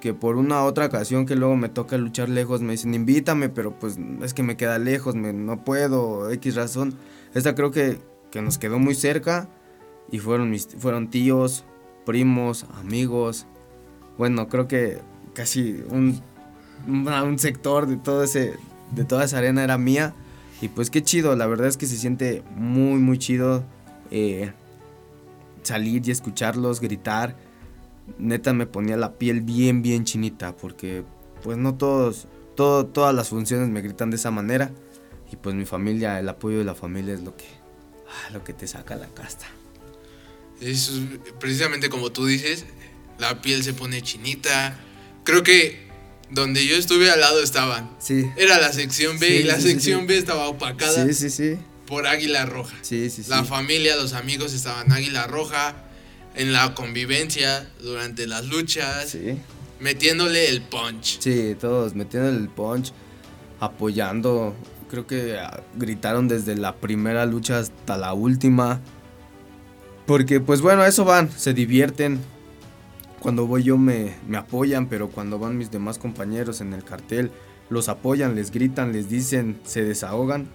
que 0.00 0.14
por 0.14 0.36
una 0.36 0.64
otra 0.64 0.86
ocasión 0.86 1.26
que 1.26 1.36
luego 1.36 1.56
me 1.56 1.68
toca 1.68 1.98
luchar 1.98 2.30
lejos, 2.30 2.62
me 2.62 2.72
dicen, 2.72 2.94
invítame, 2.94 3.50
pero 3.50 3.78
pues 3.78 3.98
es 4.22 4.32
que 4.32 4.42
me 4.42 4.56
queda 4.56 4.78
lejos, 4.78 5.14
me, 5.14 5.34
no 5.34 5.62
puedo, 5.62 6.30
X 6.30 6.54
razón. 6.54 6.96
Esta 7.34 7.54
creo 7.54 7.70
que, 7.70 7.98
que 8.30 8.42
nos 8.42 8.58
quedó 8.58 8.78
muy 8.78 8.94
cerca 8.94 9.48
y 10.10 10.18
fueron, 10.18 10.50
mis, 10.50 10.68
fueron 10.78 11.08
tíos, 11.10 11.64
primos, 12.04 12.66
amigos. 12.78 13.46
Bueno, 14.18 14.48
creo 14.48 14.68
que 14.68 15.00
casi 15.34 15.82
un, 15.90 16.20
un 16.86 17.38
sector 17.38 17.86
de, 17.86 17.96
todo 17.96 18.22
ese, 18.22 18.54
de 18.92 19.04
toda 19.04 19.24
esa 19.24 19.38
arena 19.38 19.64
era 19.64 19.78
mía. 19.78 20.14
Y 20.60 20.68
pues 20.68 20.90
qué 20.90 21.02
chido, 21.02 21.36
la 21.36 21.46
verdad 21.46 21.66
es 21.66 21.76
que 21.76 21.86
se 21.86 21.96
siente 21.96 22.42
muy, 22.54 22.98
muy 22.98 23.18
chido 23.18 23.64
eh, 24.10 24.52
salir 25.62 26.06
y 26.06 26.10
escucharlos, 26.10 26.80
gritar. 26.80 27.36
Neta 28.18 28.52
me 28.52 28.66
ponía 28.66 28.96
la 28.96 29.14
piel 29.14 29.40
bien, 29.42 29.82
bien 29.82 30.04
chinita, 30.04 30.56
porque 30.56 31.04
pues 31.42 31.58
no 31.58 31.74
todos, 31.74 32.28
todo, 32.54 32.86
todas 32.86 33.14
las 33.14 33.28
funciones 33.28 33.68
me 33.68 33.82
gritan 33.82 34.10
de 34.10 34.16
esa 34.16 34.30
manera. 34.30 34.70
Y 35.30 35.36
pues 35.36 35.54
mi 35.54 35.64
familia, 35.64 36.18
el 36.20 36.28
apoyo 36.28 36.58
de 36.58 36.64
la 36.64 36.74
familia 36.74 37.14
es 37.14 37.22
lo 37.22 37.36
que, 37.36 37.44
ah, 38.08 38.30
lo 38.32 38.44
que 38.44 38.52
te 38.52 38.66
saca 38.66 38.96
la 38.96 39.08
casta. 39.08 39.46
Eso 40.60 40.92
precisamente 41.38 41.88
como 41.88 42.12
tú 42.12 42.26
dices, 42.26 42.64
la 43.18 43.42
piel 43.42 43.62
se 43.62 43.74
pone 43.74 44.02
chinita. 44.02 44.78
Creo 45.24 45.42
que 45.42 45.86
donde 46.30 46.66
yo 46.66 46.76
estuve 46.76 47.10
al 47.10 47.20
lado 47.20 47.42
estaban. 47.42 47.90
Sí. 47.98 48.26
Era 48.36 48.58
la 48.58 48.72
sección 48.72 49.18
B 49.18 49.40
y 49.40 49.42
la 49.44 49.60
sección 49.60 50.06
B 50.06 50.16
estaba 50.16 50.48
opacada. 50.48 51.06
Sí, 51.06 51.14
sí, 51.14 51.30
sí. 51.30 51.58
Por 51.86 52.06
Águila 52.06 52.46
Roja. 52.46 52.76
Sí, 52.82 53.10
sí, 53.10 53.22
sí. 53.22 53.30
La 53.30 53.44
familia, 53.44 53.96
los 53.96 54.12
amigos 54.12 54.52
estaban 54.52 54.90
Águila 54.90 55.26
Roja 55.26 55.76
en 56.34 56.52
la 56.52 56.74
convivencia 56.74 57.68
durante 57.80 58.26
las 58.26 58.44
luchas. 58.46 59.10
Sí. 59.10 59.38
Metiéndole 59.78 60.48
el 60.48 60.62
punch. 60.62 61.20
Sí, 61.20 61.54
todos 61.60 61.94
metiéndole 61.94 62.38
el 62.38 62.48
punch, 62.48 62.92
apoyando. 63.60 64.56
Creo 64.90 65.06
que 65.06 65.38
ah, 65.38 65.62
gritaron 65.74 66.28
desde 66.28 66.54
la 66.56 66.76
primera 66.76 67.26
lucha 67.26 67.58
hasta 67.58 67.96
la 67.96 68.14
última. 68.14 68.80
Porque 70.06 70.40
pues 70.40 70.60
bueno, 70.60 70.84
eso 70.84 71.04
van, 71.04 71.30
se 71.30 71.54
divierten. 71.54 72.20
Cuando 73.20 73.46
voy 73.46 73.64
yo 73.64 73.76
me, 73.76 74.14
me 74.28 74.36
apoyan, 74.36 74.86
pero 74.86 75.08
cuando 75.08 75.38
van 75.38 75.58
mis 75.58 75.70
demás 75.70 75.98
compañeros 75.98 76.60
en 76.60 76.72
el 76.72 76.84
cartel, 76.84 77.32
los 77.70 77.88
apoyan, 77.88 78.36
les 78.36 78.52
gritan, 78.52 78.92
les 78.92 79.08
dicen, 79.08 79.58
se 79.64 79.82
desahogan. 79.82 80.48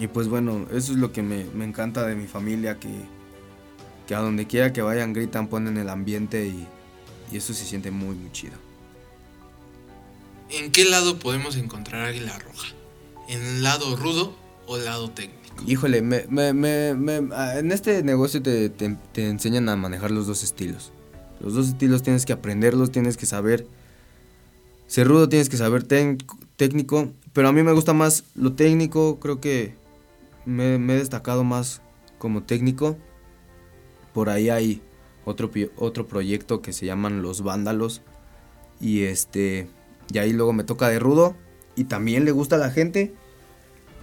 Y 0.00 0.08
pues 0.08 0.28
bueno, 0.28 0.66
eso 0.72 0.92
es 0.92 0.98
lo 0.98 1.12
que 1.12 1.22
me, 1.22 1.44
me 1.54 1.64
encanta 1.64 2.06
de 2.06 2.16
mi 2.16 2.26
familia, 2.26 2.78
que, 2.78 2.90
que 4.06 4.14
a 4.14 4.20
donde 4.20 4.46
quiera 4.46 4.72
que 4.72 4.82
vayan 4.82 5.12
gritan, 5.12 5.48
ponen 5.48 5.76
el 5.76 5.88
ambiente 5.88 6.46
y, 6.46 6.66
y 7.30 7.36
eso 7.36 7.54
se 7.54 7.64
siente 7.64 7.90
muy, 7.90 8.16
muy 8.16 8.32
chido. 8.32 8.54
¿En 10.50 10.72
qué 10.72 10.84
lado 10.84 11.18
podemos 11.18 11.56
encontrar 11.56 12.06
Águila 12.06 12.38
Roja? 12.38 12.68
¿En 13.28 13.44
el 13.44 13.62
lado 13.62 13.94
rudo 13.94 14.34
o 14.66 14.78
lado 14.78 15.10
técnico? 15.10 15.38
Híjole, 15.66 16.00
me, 16.02 16.26
me, 16.28 16.52
me, 16.52 17.16
en 17.58 17.72
este 17.72 18.02
negocio 18.02 18.42
te, 18.42 18.70
te, 18.70 18.96
te, 19.12 19.28
enseñan 19.28 19.68
a 19.68 19.76
manejar 19.76 20.10
los 20.10 20.26
dos 20.26 20.42
estilos. 20.42 20.92
Los 21.40 21.54
dos 21.54 21.68
estilos 21.68 22.02
tienes 22.02 22.24
que 22.24 22.32
aprenderlos, 22.32 22.90
tienes 22.90 23.16
que 23.16 23.26
saber. 23.26 23.66
Ser 24.86 25.08
rudo 25.08 25.28
tienes 25.28 25.50
que 25.50 25.58
saber 25.58 25.82
técnico, 25.82 27.12
pero 27.34 27.48
a 27.48 27.52
mí 27.52 27.62
me 27.62 27.72
gusta 27.72 27.92
más 27.92 28.24
lo 28.34 28.54
técnico, 28.54 29.20
creo 29.20 29.40
que 29.40 29.74
me, 30.46 30.78
me, 30.78 30.94
he 30.94 30.98
destacado 30.98 31.44
más 31.44 31.82
como 32.16 32.44
técnico. 32.44 32.96
Por 34.14 34.30
ahí 34.30 34.48
hay 34.48 34.80
otro, 35.26 35.50
otro 35.76 36.06
proyecto 36.06 36.62
que 36.62 36.72
se 36.72 36.86
llaman 36.86 37.20
Los 37.20 37.42
Vándalos. 37.42 38.00
Y 38.80 39.02
este. 39.02 39.68
Y 40.10 40.18
ahí 40.18 40.32
luego 40.32 40.54
me 40.54 40.64
toca 40.64 40.88
de 40.88 40.98
rudo. 40.98 41.36
Y 41.78 41.84
también 41.84 42.24
le 42.24 42.32
gusta 42.32 42.56
a 42.56 42.58
la 42.58 42.70
gente. 42.70 43.14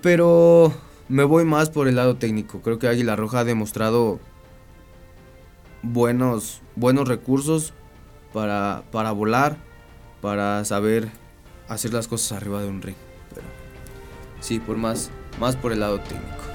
Pero 0.01 0.73
me 1.09 1.25
voy 1.25 1.43
más 1.43 1.69
por 1.69 1.89
el 1.89 1.97
lado 1.97 2.15
técnico. 2.15 2.61
Creo 2.61 2.79
que 2.79 2.88
Águila 2.88 3.17
Roja 3.17 3.39
ha 3.39 3.43
demostrado 3.43 4.21
buenos, 5.81 6.61
buenos 6.77 7.05
recursos 7.05 7.73
para, 8.31 8.83
para 8.93 9.11
volar, 9.11 9.57
para 10.21 10.63
saber 10.63 11.09
hacer 11.67 11.91
las 11.91 12.07
cosas 12.07 12.38
arriba 12.38 12.61
de 12.61 12.69
un 12.69 12.81
ring. 12.81 12.95
Pero 13.33 13.47
sí, 14.39 14.59
por 14.59 14.77
más, 14.77 15.11
más 15.38 15.57
por 15.57 15.73
el 15.73 15.81
lado 15.81 15.99
técnico. 15.99 16.54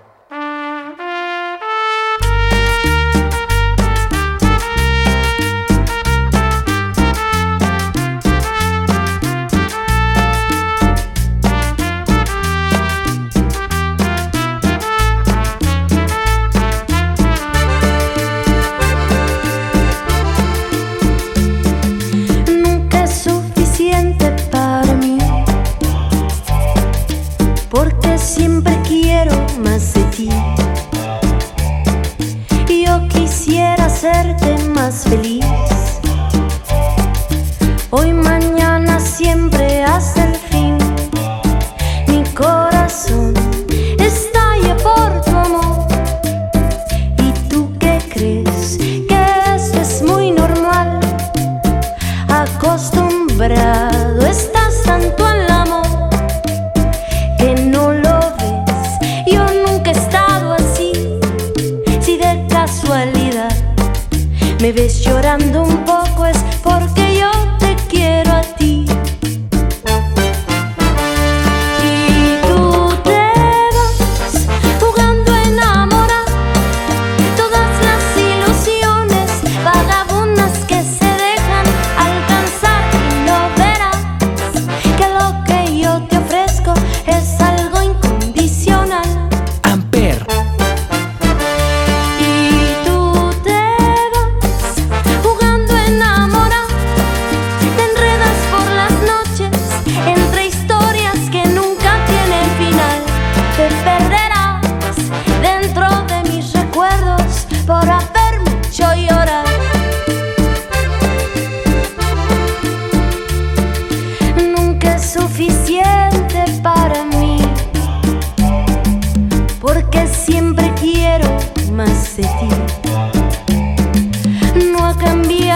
me 64.73 64.81
ves 64.83 65.01
llorando 65.01 65.63
un 65.63 65.80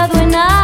quedado 0.07 0.21
en 0.21 0.29
nada. 0.29 0.54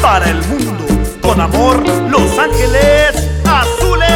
Para 0.00 0.30
el 0.30 0.40
mundo. 0.46 0.86
Con 1.20 1.40
amor, 1.40 1.82
Los 2.08 2.38
Ángeles 2.38 3.10
Azules. 3.44 4.08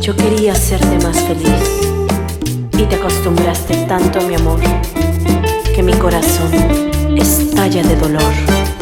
Yo 0.00 0.16
quería 0.16 0.52
hacerte 0.52 0.98
más 1.06 1.16
feliz 1.20 1.62
y 2.76 2.82
te 2.82 2.96
acostumbraste 2.96 3.76
tanto 3.86 4.18
a 4.18 4.22
mi 4.22 4.34
amor 4.34 4.58
que 5.72 5.84
mi 5.84 5.92
corazón 5.92 6.52
estalla 7.16 7.84
de 7.84 7.94
dolor. 7.94 8.73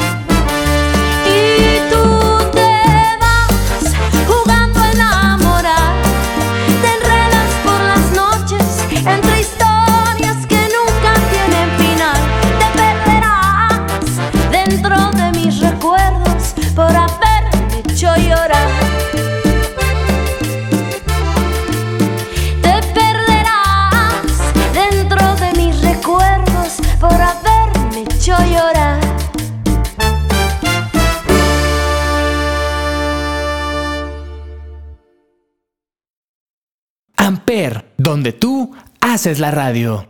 Donde 38.13 38.35
tú 38.35 38.77
haces 39.01 39.41
la 39.41 39.51
radio. 39.51 40.07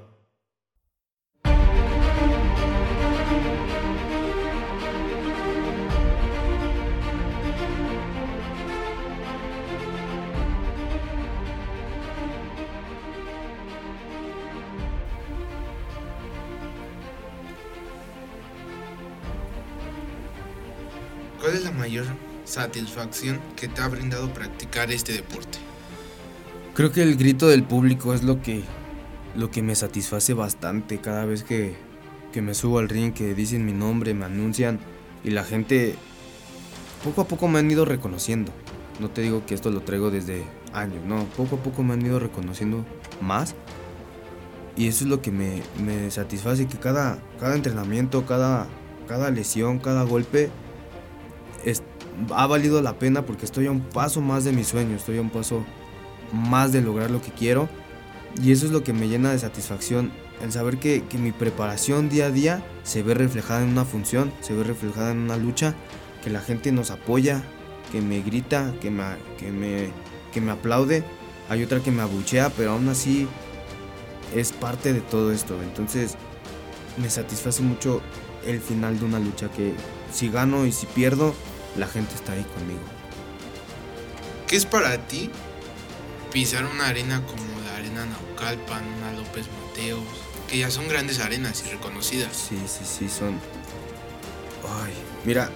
¿Cuál 21.40 21.54
es 21.54 21.62
la 21.62 21.70
mayor 21.70 22.04
satisfacción 22.44 23.40
que 23.54 23.68
te 23.68 23.80
ha 23.80 23.86
brindado 23.86 24.34
practicar 24.34 24.90
este 24.90 25.12
deporte? 25.12 25.71
Creo 26.74 26.90
que 26.90 27.02
el 27.02 27.16
grito 27.16 27.48
del 27.48 27.64
público 27.64 28.14
es 28.14 28.22
lo 28.22 28.40
que, 28.40 28.62
lo 29.36 29.50
que 29.50 29.62
me 29.62 29.74
satisface 29.74 30.32
bastante 30.32 31.02
cada 31.02 31.26
vez 31.26 31.44
que, 31.44 31.76
que 32.32 32.40
me 32.40 32.54
subo 32.54 32.78
al 32.78 32.88
ring, 32.88 33.12
que 33.12 33.34
dicen 33.34 33.66
mi 33.66 33.74
nombre, 33.74 34.14
me 34.14 34.24
anuncian 34.24 34.80
y 35.22 35.30
la 35.30 35.44
gente 35.44 35.96
poco 37.04 37.20
a 37.20 37.28
poco 37.28 37.46
me 37.46 37.58
han 37.58 37.70
ido 37.70 37.84
reconociendo. 37.84 38.52
No 39.00 39.10
te 39.10 39.20
digo 39.20 39.44
que 39.44 39.54
esto 39.54 39.70
lo 39.70 39.82
traigo 39.82 40.10
desde 40.10 40.44
años, 40.72 41.04
no, 41.04 41.24
poco 41.36 41.56
a 41.56 41.58
poco 41.58 41.82
me 41.82 41.92
han 41.92 42.06
ido 42.06 42.18
reconociendo 42.18 42.86
más. 43.20 43.54
Y 44.74 44.88
eso 44.88 45.04
es 45.04 45.10
lo 45.10 45.20
que 45.20 45.30
me, 45.30 45.60
me 45.84 46.10
satisface, 46.10 46.66
que 46.66 46.78
cada, 46.78 47.18
cada 47.38 47.54
entrenamiento, 47.54 48.24
cada, 48.24 48.66
cada 49.06 49.30
lesión, 49.30 49.78
cada 49.78 50.04
golpe 50.04 50.48
ha 52.34 52.46
valido 52.46 52.80
la 52.80 52.98
pena 52.98 53.26
porque 53.26 53.44
estoy 53.44 53.66
a 53.66 53.70
un 53.70 53.80
paso 53.80 54.22
más 54.22 54.44
de 54.44 54.52
mi 54.52 54.64
sueño, 54.64 54.96
estoy 54.96 55.18
a 55.18 55.20
un 55.20 55.30
paso 55.30 55.64
más 56.32 56.72
de 56.72 56.82
lograr 56.82 57.10
lo 57.10 57.22
que 57.22 57.30
quiero. 57.30 57.68
Y 58.42 58.52
eso 58.52 58.66
es 58.66 58.72
lo 58.72 58.82
que 58.82 58.92
me 58.92 59.08
llena 59.08 59.30
de 59.30 59.38
satisfacción, 59.38 60.10
el 60.42 60.50
saber 60.50 60.78
que, 60.78 61.04
mi 61.18 61.30
preparación 61.30 62.08
día 62.08 62.26
a 62.26 62.30
día 62.30 62.66
se 62.82 63.02
ve 63.02 63.14
reflejada 63.14 63.62
en 63.62 63.68
una 63.68 63.84
función, 63.84 64.32
se 64.40 64.54
ve 64.54 64.64
reflejada 64.64 65.12
en 65.12 65.18
una 65.18 65.36
lucha, 65.36 65.74
que 66.24 66.30
la 66.30 66.40
gente 66.40 66.72
nos 66.72 66.90
apoya, 66.90 67.42
que 67.92 68.00
me 68.00 68.22
grita, 68.22 68.72
que 68.80 68.90
me, 68.90 69.04
que 69.38 69.52
me, 69.52 69.90
que 70.32 70.40
me 70.40 70.50
aplaude. 70.50 71.04
Hay 71.48 71.62
otra 71.62 71.80
que 71.80 71.90
me 71.90 72.02
abuchea, 72.02 72.50
pero 72.56 72.72
aún 72.72 72.88
así 72.88 73.28
es 74.34 74.52
parte 74.52 74.92
de 74.92 75.00
todo 75.00 75.30
esto. 75.30 75.62
Entonces 75.62 76.16
me 77.00 77.10
satisface 77.10 77.62
mucho 77.62 78.00
el 78.46 78.60
final 78.60 78.98
de 78.98 79.04
una 79.04 79.20
lucha 79.20 79.48
que 79.48 79.74
si 80.12 80.28
gano 80.28 80.66
y 80.66 80.72
si 80.72 80.86
pierdo, 80.86 81.34
la 81.76 81.86
gente 81.86 82.14
está 82.14 82.32
ahí 82.32 82.44
conmigo. 82.54 82.80
¿Qué 84.46 84.56
es 84.56 84.66
para 84.66 84.98
ti 85.06 85.30
pisar 86.32 86.64
una 86.64 86.88
arena 86.88 87.22
como 87.26 87.60
la 87.64 87.76
Arena 87.76 88.06
Naucalpan, 88.06 88.82
una 88.98 89.12
López 89.12 89.46
Mateos, 89.66 90.00
que 90.48 90.58
ya 90.58 90.70
son 90.70 90.88
grandes 90.88 91.20
arenas 91.20 91.62
y 91.66 91.70
reconocidas. 91.70 92.34
Sí, 92.34 92.58
sí, 92.66 92.84
sí, 92.84 93.08
son. 93.08 93.38
Ay, 94.82 94.92
mira, 95.24 95.50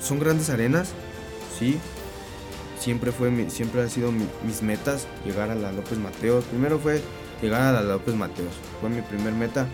son 0.00 0.18
grandes 0.18 0.50
arenas, 0.50 0.90
sí. 1.58 1.78
Siempre 2.80 3.10
fue, 3.12 3.50
siempre 3.50 3.82
ha 3.82 3.88
sido 3.88 4.12
mis 4.12 4.62
metas 4.62 5.06
llegar 5.24 5.50
a 5.50 5.54
la 5.54 5.72
López 5.72 5.98
Mateos. 5.98 6.44
Primero 6.44 6.78
fue 6.78 7.02
llegar 7.40 7.62
a 7.62 7.72
la 7.72 7.82
López 7.82 8.14
Mateos, 8.14 8.52
fue 8.80 8.90
mi 8.90 9.02
primer 9.02 9.32
meta. 9.32 9.66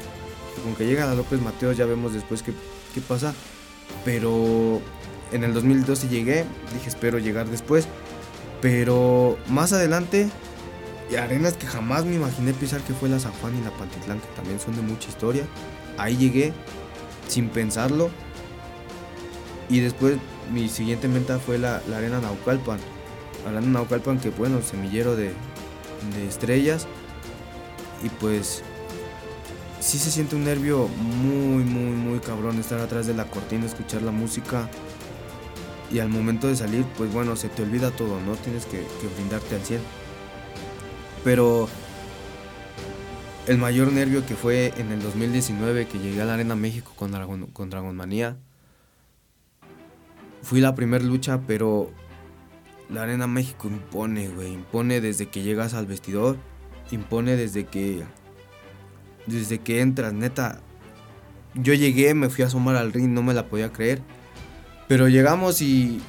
con 0.62 0.74
que 0.74 0.86
llegue 0.86 1.02
a 1.02 1.06
la 1.06 1.14
López 1.14 1.40
Mateos 1.40 1.76
ya 1.76 1.86
vemos 1.86 2.12
después 2.12 2.42
qué, 2.42 2.52
qué 2.94 3.00
pasa. 3.00 3.34
Pero 4.04 4.80
en 5.32 5.44
el 5.44 5.52
2012 5.54 6.08
llegué, 6.08 6.44
dije 6.72 6.88
espero 6.88 7.18
llegar 7.18 7.48
después 7.48 7.86
pero 8.62 9.36
más 9.48 9.72
adelante, 9.72 10.30
arenas 11.18 11.54
que 11.54 11.66
jamás 11.66 12.04
me 12.04 12.14
imaginé 12.14 12.54
pisar 12.54 12.80
que 12.80 12.94
fue 12.94 13.08
la 13.08 13.18
San 13.18 13.32
Juan 13.32 13.58
y 13.58 13.62
la 13.62 13.70
Pantitlán, 13.72 14.20
que 14.20 14.28
también 14.36 14.60
son 14.60 14.76
de 14.76 14.82
mucha 14.82 15.08
historia. 15.08 15.44
Ahí 15.98 16.16
llegué 16.16 16.52
sin 17.28 17.48
pensarlo. 17.48 18.10
Y 19.68 19.80
después 19.80 20.16
mi 20.52 20.68
siguiente 20.68 21.08
meta 21.08 21.40
fue 21.40 21.58
la, 21.58 21.82
arena 21.94 22.20
Naucalpan. 22.20 22.78
La 23.44 23.58
arena 23.58 23.72
Naucalpan 23.72 24.20
que 24.20 24.30
bueno, 24.30 24.62
semillero 24.62 25.16
de, 25.16 25.32
de 26.14 26.28
estrellas. 26.28 26.86
Y 28.04 28.08
pues 28.08 28.62
sí 29.80 29.98
se 29.98 30.10
siente 30.10 30.36
un 30.36 30.44
nervio 30.44 30.86
muy, 30.86 31.64
muy, 31.64 31.96
muy 31.96 32.20
cabrón 32.20 32.60
estar 32.60 32.78
atrás 32.78 33.08
de 33.08 33.14
la 33.14 33.24
cortina, 33.24 33.66
escuchar 33.66 34.02
la 34.02 34.12
música 34.12 34.68
y 35.92 36.00
al 36.00 36.08
momento 36.08 36.48
de 36.48 36.56
salir, 36.56 36.84
pues 36.96 37.12
bueno, 37.12 37.36
se 37.36 37.48
te 37.48 37.62
olvida 37.62 37.90
todo, 37.90 38.18
¿no? 38.20 38.34
Tienes 38.36 38.64
que, 38.64 38.82
brindarte 39.14 39.56
al 39.56 39.62
100. 39.62 39.80
Pero 41.22 41.68
el 43.46 43.58
mayor 43.58 43.92
nervio 43.92 44.24
que 44.24 44.34
fue 44.34 44.72
en 44.78 44.90
el 44.90 45.02
2019 45.02 45.86
que 45.86 45.98
llegué 45.98 46.22
a 46.22 46.24
la 46.24 46.34
Arena 46.34 46.56
México 46.56 46.92
con 46.96 47.12
Dragon, 47.12 47.46
con 47.48 47.68
Dragon 47.68 47.94
Manía. 47.94 48.38
Fui 50.42 50.60
la 50.60 50.74
primera 50.74 51.04
lucha, 51.04 51.42
pero 51.46 51.90
la 52.88 53.02
Arena 53.02 53.26
México 53.26 53.68
impone, 53.68 54.28
güey. 54.28 54.54
Impone 54.54 55.00
desde 55.00 55.26
que 55.26 55.42
llegas 55.42 55.74
al 55.74 55.86
vestidor. 55.86 56.38
Impone 56.90 57.36
desde 57.36 57.64
que. 57.66 58.02
Desde 59.26 59.58
que 59.58 59.82
entras, 59.82 60.12
neta. 60.14 60.60
Yo 61.54 61.74
llegué, 61.74 62.14
me 62.14 62.30
fui 62.30 62.44
a 62.44 62.46
asomar 62.46 62.76
al 62.76 62.92
ring, 62.92 63.10
no 63.10 63.22
me 63.22 63.34
la 63.34 63.46
podía 63.46 63.72
creer. 63.72 64.02
Pero 64.92 65.08
llegamos 65.08 65.62
y. 65.62 66.02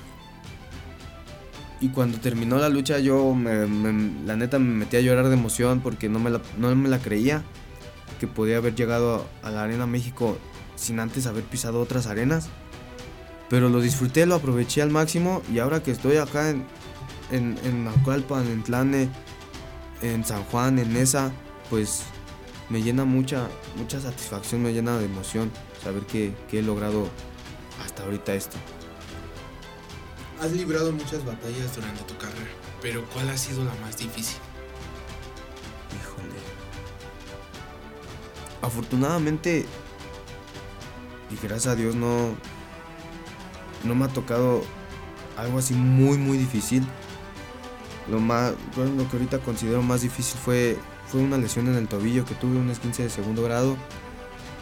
Y 1.80 1.88
cuando 1.88 2.18
terminó 2.18 2.58
la 2.58 2.68
lucha, 2.68 3.00
yo, 3.00 3.34
la 3.34 4.36
neta, 4.36 4.60
me 4.60 4.76
metí 4.76 4.98
a 4.98 5.00
llorar 5.00 5.30
de 5.30 5.36
emoción 5.36 5.80
porque 5.80 6.10
no 6.10 6.20
me, 6.20 6.30
la, 6.30 6.42
no 6.58 6.76
me 6.76 6.90
la 6.90 7.00
creía. 7.00 7.44
Que 8.20 8.28
podía 8.28 8.58
haber 8.58 8.76
llegado 8.76 9.26
a 9.42 9.52
la 9.52 9.64
Arena 9.64 9.86
México 9.86 10.38
sin 10.76 11.00
antes 11.00 11.28
haber 11.28 11.46
pisado 11.46 11.80
otras 11.80 12.08
arenas. 12.08 12.50
Pero 13.50 13.70
lo 13.70 13.80
disfruté, 13.80 14.26
lo 14.26 14.36
aproveché 14.36 14.82
al 14.82 14.90
máximo. 14.90 15.42
Y 15.50 15.60
ahora 15.60 15.82
que 15.82 15.92
estoy 15.92 16.18
acá 16.18 16.50
en, 16.50 16.66
en, 17.32 17.58
en 17.64 17.88
en 17.88 18.64
Tlane, 18.64 19.08
en 20.02 20.26
San 20.26 20.44
Juan, 20.44 20.78
en 20.78 20.98
Esa, 20.98 21.32
pues 21.70 22.04
me 22.68 22.82
llena 22.82 23.06
mucha, 23.06 23.48
mucha 23.78 24.02
satisfacción, 24.02 24.62
me 24.62 24.74
llena 24.74 24.98
de 24.98 25.06
emoción 25.06 25.50
saber 25.82 26.04
que, 26.04 26.34
que 26.50 26.60
he 26.60 26.62
logrado 26.62 27.08
hasta 27.84 28.04
ahorita 28.04 28.34
esto. 28.34 28.58
Has 30.42 30.52
librado 30.52 30.92
muchas 30.92 31.24
batallas 31.26 31.76
durante 31.76 32.04
tu 32.04 32.18
carrera, 32.18 32.52
pero 32.82 33.06
¿cuál 33.14 33.30
ha 33.30 33.38
sido 33.38 33.64
la 33.64 33.74
más 33.76 33.98
difícil? 33.98 34.38
Híjole. 36.02 36.36
Afortunadamente, 38.62 39.66
y 41.30 41.36
gracias 41.46 41.74
a 41.74 41.76
Dios 41.76 41.96
no, 41.96 42.36
no 43.84 43.96
me 43.96 44.06
ha 44.06 44.10
tocado 44.10 44.64
algo 45.38 45.60
así 45.60 45.74
muy 45.74 46.18
muy 46.18 46.38
difícil. 46.38 46.86
Lo 48.10 48.20
más, 48.20 48.54
lo 48.76 49.10
que 49.10 49.16
ahorita 49.16 49.40
considero 49.40 49.82
más 49.82 50.02
difícil 50.02 50.38
fue, 50.38 50.78
fue 51.08 51.22
una 51.22 51.38
lesión 51.38 51.68
en 51.68 51.76
el 51.76 51.88
tobillo 51.88 52.26
que 52.26 52.36
tuve, 52.36 52.58
un 52.58 52.70
esquince 52.70 53.04
de 53.04 53.10
segundo 53.10 53.44
grado 53.44 53.78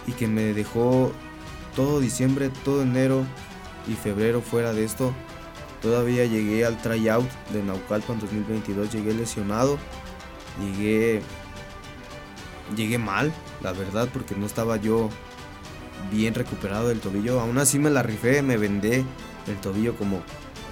y 0.05 0.11
que 0.11 0.27
me 0.27 0.53
dejó 0.53 1.11
todo 1.75 1.99
diciembre, 1.99 2.49
todo 2.63 2.81
enero 2.81 3.25
y 3.87 3.93
febrero 3.93 4.41
fuera 4.41 4.73
de 4.73 4.83
esto. 4.83 5.13
Todavía 5.81 6.25
llegué 6.25 6.65
al 6.65 6.79
tryout 6.81 7.29
de 7.51 7.63
Naucalpan 7.63 8.19
2022, 8.19 8.91
llegué 8.91 9.13
lesionado, 9.13 9.77
llegué 10.59 11.21
llegué 12.75 12.97
mal, 12.97 13.33
la 13.61 13.73
verdad, 13.73 14.07
porque 14.13 14.35
no 14.35 14.45
estaba 14.45 14.77
yo 14.77 15.09
bien 16.11 16.33
recuperado 16.33 16.87
del 16.87 16.99
tobillo. 16.99 17.39
Aún 17.39 17.57
así 17.57 17.79
me 17.79 17.89
la 17.89 18.03
rifé, 18.03 18.41
me 18.41 18.57
vendé 18.57 19.03
el 19.47 19.57
tobillo 19.61 19.95
como 19.95 20.21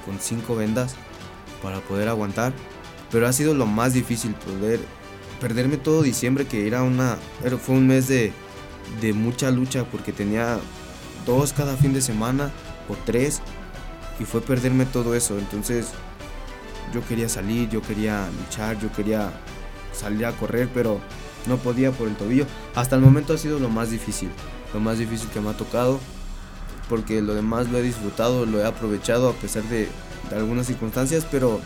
con 0.06 0.20
cinco 0.20 0.56
vendas 0.56 0.96
para 1.62 1.80
poder 1.82 2.08
aguantar. 2.08 2.54
Pero 3.12 3.28
ha 3.28 3.34
sido 3.34 3.54
lo 3.54 3.66
más 3.66 3.94
difícil 3.94 4.34
poder 4.34 4.80
perderme 5.40 5.78
todo 5.78 6.02
diciembre, 6.02 6.46
que 6.46 6.68
era 6.68 6.84
una, 6.84 7.18
fue 7.64 7.76
un 7.76 7.88
mes 7.88 8.08
de, 8.08 8.32
de 9.02 9.14
mucha 9.14 9.52
lucha 9.52 9.86
porque 9.86 10.12
tenía 10.12 10.60
dos 11.26 11.54
cada 11.54 11.78
fin 11.78 11.94
de 11.94 12.02
semana 12.02 12.52
o 12.88 12.96
tres 13.06 13.42
y 14.20 14.26
fue 14.26 14.42
perderme 14.42 14.86
todo 14.86 15.16
eso. 15.16 15.38
Entonces 15.40 15.88
yo 16.94 17.06
quería 17.08 17.30
salir, 17.30 17.70
yo 17.70 17.82
quería 17.82 18.30
luchar, 18.46 18.80
yo 18.80 18.92
quería 18.92 19.32
salir 19.94 20.26
a 20.26 20.32
correr, 20.34 20.70
pero 20.74 21.00
no 21.48 21.58
podía 21.58 21.92
por 21.92 22.08
el 22.08 22.16
tobillo. 22.16 22.46
Hasta 22.76 22.96
el 22.96 23.02
momento 23.02 23.34
ha 23.34 23.38
sido 23.38 23.60
lo 23.60 23.70
más 23.70 23.92
difícil, 23.92 24.30
lo 24.74 24.80
más 24.80 24.98
difícil 24.98 25.30
que 25.30 25.40
me 25.40 25.50
ha 25.50 25.58
tocado, 25.58 26.00
porque 26.88 27.22
lo 27.22 27.34
demás 27.34 27.70
lo 27.70 27.78
he 27.78 27.82
disfrutado, 27.82 28.46
lo 28.46 28.60
he 28.60 28.66
aprovechado 28.66 29.30
a 29.30 29.34
pesar 29.34 29.64
de, 29.64 29.88
algunas 30.32 30.68
circunstancias, 30.68 31.26
pero 31.30 31.60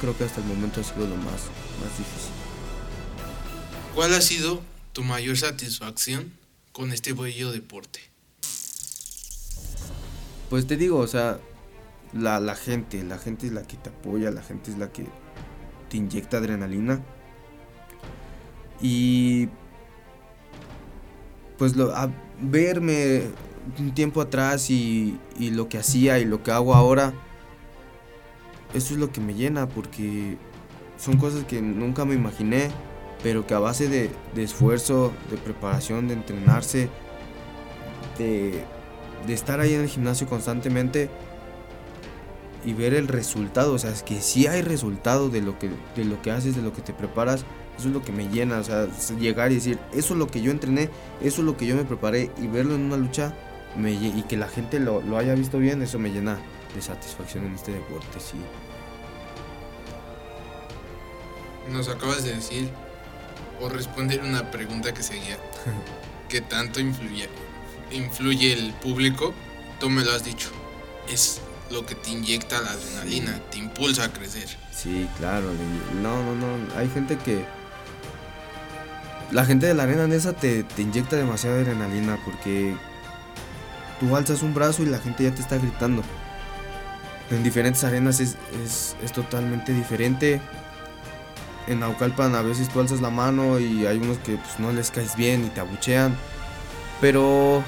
creo 0.00 0.16
que 0.16 0.24
hasta 0.24 0.40
el 0.40 0.46
momento 0.46 0.80
ha 0.80 0.84
sido 0.84 1.06
lo 1.06 1.16
más, 1.16 1.48
más 1.80 1.98
difícil. 1.98 2.32
¿Cuál 3.94 4.12
ha 4.14 4.20
sido 4.20 4.62
tu 4.92 5.02
mayor 5.02 5.36
satisfacción 5.36 6.32
con 6.72 6.92
este 6.92 7.12
bello 7.12 7.52
deporte? 7.52 8.13
Pues 10.50 10.66
te 10.66 10.76
digo, 10.76 10.98
o 10.98 11.06
sea, 11.06 11.38
la, 12.12 12.40
la 12.40 12.54
gente, 12.54 13.02
la 13.02 13.18
gente 13.18 13.46
es 13.46 13.52
la 13.52 13.62
que 13.62 13.76
te 13.76 13.90
apoya, 13.90 14.30
la 14.30 14.42
gente 14.42 14.70
es 14.70 14.78
la 14.78 14.90
que 14.90 15.06
te 15.88 15.96
inyecta 15.96 16.38
adrenalina. 16.38 17.00
Y 18.80 19.48
pues 21.58 21.76
lo, 21.76 21.94
a 21.94 22.10
verme 22.40 23.22
un 23.78 23.94
tiempo 23.94 24.20
atrás 24.20 24.70
y, 24.70 25.18
y, 25.38 25.50
lo 25.50 25.68
que 25.68 25.78
hacía 25.78 26.18
y 26.18 26.24
lo 26.24 26.42
que 26.42 26.50
hago 26.50 26.74
ahora, 26.74 27.12
eso 28.74 28.94
es 28.94 29.00
lo 29.00 29.10
que 29.10 29.20
me 29.20 29.34
llena 29.34 29.68
porque 29.68 30.36
son 30.98 31.16
cosas 31.16 31.44
que 31.44 31.62
nunca 31.62 32.04
me 32.04 32.14
imaginé, 32.14 32.70
pero 33.22 33.46
que 33.46 33.54
a 33.54 33.58
base 33.58 33.88
de, 33.88 34.10
de 34.34 34.42
esfuerzo, 34.42 35.12
de 35.30 35.36
preparación, 35.36 36.08
de 36.08 36.14
entrenarse, 36.14 36.90
de, 38.18 38.64
de 39.26 39.34
estar 39.34 39.60
ahí 39.60 39.74
en 39.74 39.80
el 39.80 39.88
gimnasio 39.88 40.26
constantemente 40.26 41.10
y 42.64 42.72
ver 42.72 42.94
el 42.94 43.08
resultado, 43.08 43.74
o 43.74 43.78
sea, 43.78 43.90
es 43.90 44.02
que 44.02 44.20
sí 44.20 44.46
hay 44.46 44.62
resultado 44.62 45.28
de 45.28 45.42
lo 45.42 45.58
que, 45.58 45.70
de 45.96 46.04
lo 46.04 46.20
que 46.22 46.30
haces, 46.30 46.56
de 46.56 46.62
lo 46.62 46.72
que 46.72 46.82
te 46.82 46.92
preparas, 46.92 47.44
eso 47.78 47.88
es 47.88 47.94
lo 47.94 48.02
que 48.02 48.12
me 48.12 48.28
llena, 48.28 48.58
o 48.58 48.64
sea, 48.64 48.86
llegar 49.18 49.52
y 49.52 49.56
decir, 49.56 49.78
eso 49.92 50.14
es 50.14 50.18
lo 50.18 50.26
que 50.26 50.40
yo 50.40 50.50
entrené, 50.50 50.88
eso 51.20 51.42
es 51.42 51.46
lo 51.46 51.56
que 51.56 51.66
yo 51.66 51.76
me 51.76 51.84
preparé 51.84 52.30
y 52.40 52.46
verlo 52.46 52.74
en 52.74 52.82
una 52.82 52.96
lucha 52.96 53.34
me, 53.76 53.92
y 53.92 54.24
que 54.28 54.36
la 54.36 54.48
gente 54.48 54.80
lo, 54.80 55.02
lo 55.02 55.18
haya 55.18 55.34
visto 55.34 55.58
bien, 55.58 55.82
eso 55.82 55.98
me 55.98 56.10
llena 56.10 56.38
de 56.74 56.80
satisfacción 56.80 57.44
en 57.44 57.54
este 57.54 57.72
deporte, 57.72 58.18
sí. 58.18 58.38
Nos 61.70 61.88
acabas 61.88 62.24
de 62.24 62.34
decir 62.34 62.70
o 63.60 63.68
responder 63.68 64.20
una 64.22 64.50
pregunta 64.50 64.92
que 64.92 65.02
seguía. 65.02 65.38
¿Qué 66.28 66.40
tanto 66.40 66.80
influye, 66.80 67.28
influye 67.96 68.52
el 68.52 68.72
público? 68.74 69.34
Tú 69.80 69.90
me 69.90 70.04
lo 70.04 70.12
has 70.12 70.24
dicho. 70.24 70.50
Es 71.08 71.40
lo 71.70 71.84
que 71.86 71.94
te 71.94 72.10
inyecta 72.10 72.60
la 72.60 72.70
adrenalina, 72.70 73.40
te 73.50 73.58
impulsa 73.58 74.04
a 74.04 74.12
crecer. 74.12 74.48
Sí, 74.72 75.08
claro. 75.18 75.46
No, 76.02 76.22
no, 76.22 76.34
no. 76.34 76.74
Hay 76.76 76.88
gente 76.90 77.16
que... 77.18 77.44
La 79.30 79.44
gente 79.44 79.66
de 79.66 79.74
la 79.74 79.84
arena 79.84 80.06
Nesa 80.06 80.32
te, 80.34 80.62
te 80.62 80.82
inyecta 80.82 81.16
demasiada 81.16 81.56
adrenalina 81.56 82.18
porque 82.24 82.76
tú 83.98 84.14
alzas 84.14 84.42
un 84.42 84.54
brazo 84.54 84.82
y 84.82 84.86
la 84.86 84.98
gente 84.98 85.24
ya 85.24 85.34
te 85.34 85.40
está 85.40 85.56
gritando. 85.56 86.02
En 87.30 87.42
diferentes 87.42 87.82
arenas 87.84 88.20
es, 88.20 88.36
es, 88.64 88.96
es 89.02 89.12
totalmente 89.12 89.72
diferente. 89.72 90.40
En 91.66 91.80
Naucalpan 91.80 92.34
a 92.34 92.42
veces 92.42 92.68
tú 92.68 92.80
alzas 92.80 93.00
la 93.00 93.10
mano 93.10 93.58
y 93.58 93.86
hay 93.86 93.96
unos 93.96 94.18
que 94.18 94.36
pues, 94.36 94.58
no 94.58 94.72
les 94.72 94.90
caes 94.90 95.16
bien 95.16 95.44
y 95.46 95.48
te 95.48 95.60
abuchean. 95.60 96.16
Pero 97.00 97.64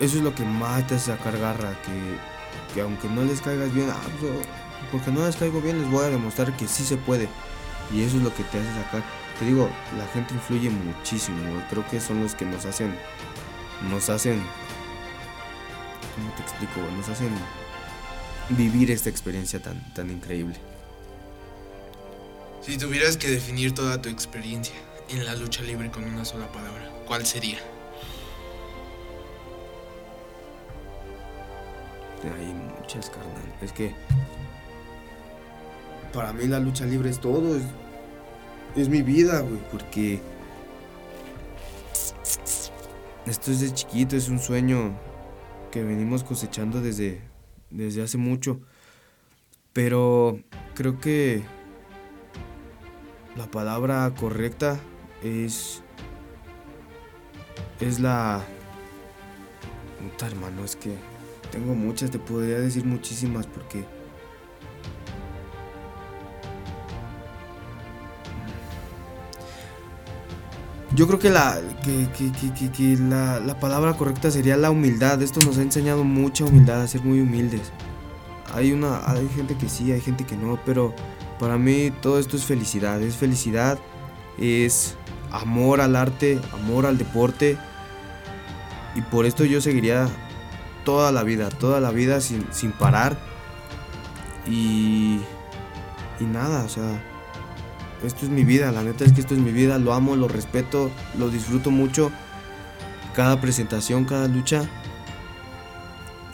eso 0.00 0.16
es 0.16 0.22
lo 0.22 0.34
que 0.34 0.44
más 0.44 0.86
te 0.86 0.94
hace 0.94 1.12
sacar 1.12 1.38
garra, 1.38 1.74
que, 1.82 2.74
que 2.74 2.80
aunque 2.80 3.08
no 3.08 3.22
les 3.22 3.40
caigas 3.40 3.72
bien, 3.72 3.90
ah, 3.90 4.00
porque 4.90 5.10
no 5.10 5.24
les 5.26 5.36
caigo 5.36 5.60
bien 5.60 5.78
les 5.78 5.90
voy 5.90 6.04
a 6.04 6.08
demostrar 6.08 6.56
que 6.56 6.66
sí 6.66 6.84
se 6.84 6.96
puede. 6.96 7.28
Y 7.94 8.02
eso 8.02 8.16
es 8.16 8.22
lo 8.22 8.34
que 8.34 8.42
te 8.44 8.58
hace 8.58 8.82
sacar. 8.82 9.02
Te 9.38 9.44
digo, 9.44 9.68
la 9.98 10.06
gente 10.08 10.34
influye 10.34 10.70
muchísimo. 10.70 11.38
Creo 11.68 11.86
que 11.88 12.00
son 12.00 12.22
los 12.22 12.34
que 12.34 12.44
nos 12.44 12.64
hacen, 12.64 12.94
nos 13.90 14.08
hacen, 14.08 14.42
¿cómo 16.14 16.32
te 16.34 16.42
explico? 16.42 16.80
Nos 16.96 17.08
hacen 17.08 17.30
vivir 18.50 18.90
esta 18.90 19.10
experiencia 19.10 19.60
tan, 19.60 19.82
tan 19.94 20.10
increíble. 20.10 20.56
Si 22.62 22.76
tuvieras 22.76 23.16
que 23.16 23.28
definir 23.28 23.74
toda 23.74 24.00
tu 24.00 24.08
experiencia 24.08 24.74
en 25.08 25.24
la 25.24 25.34
lucha 25.34 25.62
libre 25.62 25.90
con 25.90 26.04
una 26.04 26.24
sola 26.24 26.50
palabra, 26.52 26.90
¿cuál 27.06 27.26
sería? 27.26 27.58
Hay 32.28 32.54
muchas, 32.78 33.10
carnal. 33.10 33.54
Es 33.62 33.72
que 33.72 33.94
para 36.12 36.32
mí 36.32 36.46
la 36.46 36.60
lucha 36.60 36.84
libre 36.84 37.10
es 37.10 37.20
todo. 37.20 37.56
Es, 37.56 37.62
es 38.76 38.88
mi 38.88 39.02
vida, 39.02 39.40
güey. 39.40 39.60
Porque 39.70 40.20
esto 43.26 43.50
es 43.50 43.60
de 43.60 43.72
chiquito, 43.72 44.16
es 44.16 44.28
un 44.28 44.38
sueño 44.38 44.92
que 45.70 45.82
venimos 45.82 46.24
cosechando 46.24 46.80
desde, 46.80 47.20
desde 47.70 48.02
hace 48.02 48.18
mucho. 48.18 48.60
Pero 49.72 50.40
creo 50.74 50.98
que 51.00 51.42
la 53.36 53.50
palabra 53.50 54.12
correcta 54.18 54.78
es. 55.22 55.82
Es 57.80 58.00
la. 58.00 58.44
Puta, 60.00 60.26
hermano, 60.26 60.64
es 60.64 60.76
que 60.76 60.96
tengo 61.50 61.74
muchas, 61.74 62.10
te 62.10 62.18
podría 62.18 62.58
decir 62.58 62.84
muchísimas 62.84 63.46
porque. 63.46 63.84
Yo 70.92 71.06
creo 71.06 71.20
que, 71.20 71.30
la, 71.30 71.60
que, 71.84 72.96
la, 72.98 73.60
palabra 73.60 73.94
correcta 73.94 74.30
sería 74.30 74.56
la 74.56 74.70
humildad. 74.70 75.22
Esto 75.22 75.38
nos 75.46 75.56
ha 75.58 75.62
enseñado 75.62 76.02
mucha 76.02 76.44
humildad, 76.44 76.82
a 76.82 76.88
ser 76.88 77.02
muy 77.02 77.20
humildes. 77.20 77.72
Hay, 78.52 78.72
una, 78.72 79.08
hay 79.08 79.28
gente 79.28 79.56
que 79.56 79.68
sí, 79.68 79.92
hay 79.92 80.00
gente 80.00 80.26
que 80.26 80.36
no, 80.36 80.58
pero 80.66 80.92
para 81.38 81.56
mí 81.58 81.92
todo 82.02 82.18
esto 82.18 82.36
es 82.36 82.44
felicidad. 82.44 83.00
Es 83.00 83.14
felicidad, 83.14 83.78
es 84.36 84.96
amor 85.30 85.80
al 85.80 85.94
arte, 85.94 86.40
amor 86.52 86.86
al 86.86 86.98
deporte. 86.98 87.56
Y 88.96 89.02
por 89.02 89.26
esto 89.26 89.44
yo 89.44 89.60
seguiría 89.60 90.08
toda 90.90 91.12
la 91.12 91.22
vida, 91.22 91.50
toda 91.50 91.78
la 91.78 91.92
vida 91.92 92.20
sin, 92.20 92.52
sin 92.52 92.72
parar. 92.72 93.16
Y, 94.44 95.20
y 96.18 96.24
nada, 96.24 96.64
o 96.64 96.68
sea, 96.68 97.00
esto 98.02 98.26
es 98.26 98.28
mi 98.28 98.42
vida, 98.42 98.72
la 98.72 98.82
neta 98.82 99.04
es 99.04 99.12
que 99.12 99.20
esto 99.20 99.34
es 99.34 99.40
mi 99.40 99.52
vida, 99.52 99.78
lo 99.78 99.92
amo, 99.92 100.16
lo 100.16 100.26
respeto, 100.26 100.90
lo 101.16 101.28
disfruto 101.28 101.70
mucho. 101.70 102.10
Cada 103.14 103.40
presentación, 103.40 104.04
cada 104.04 104.26
lucha. 104.26 104.68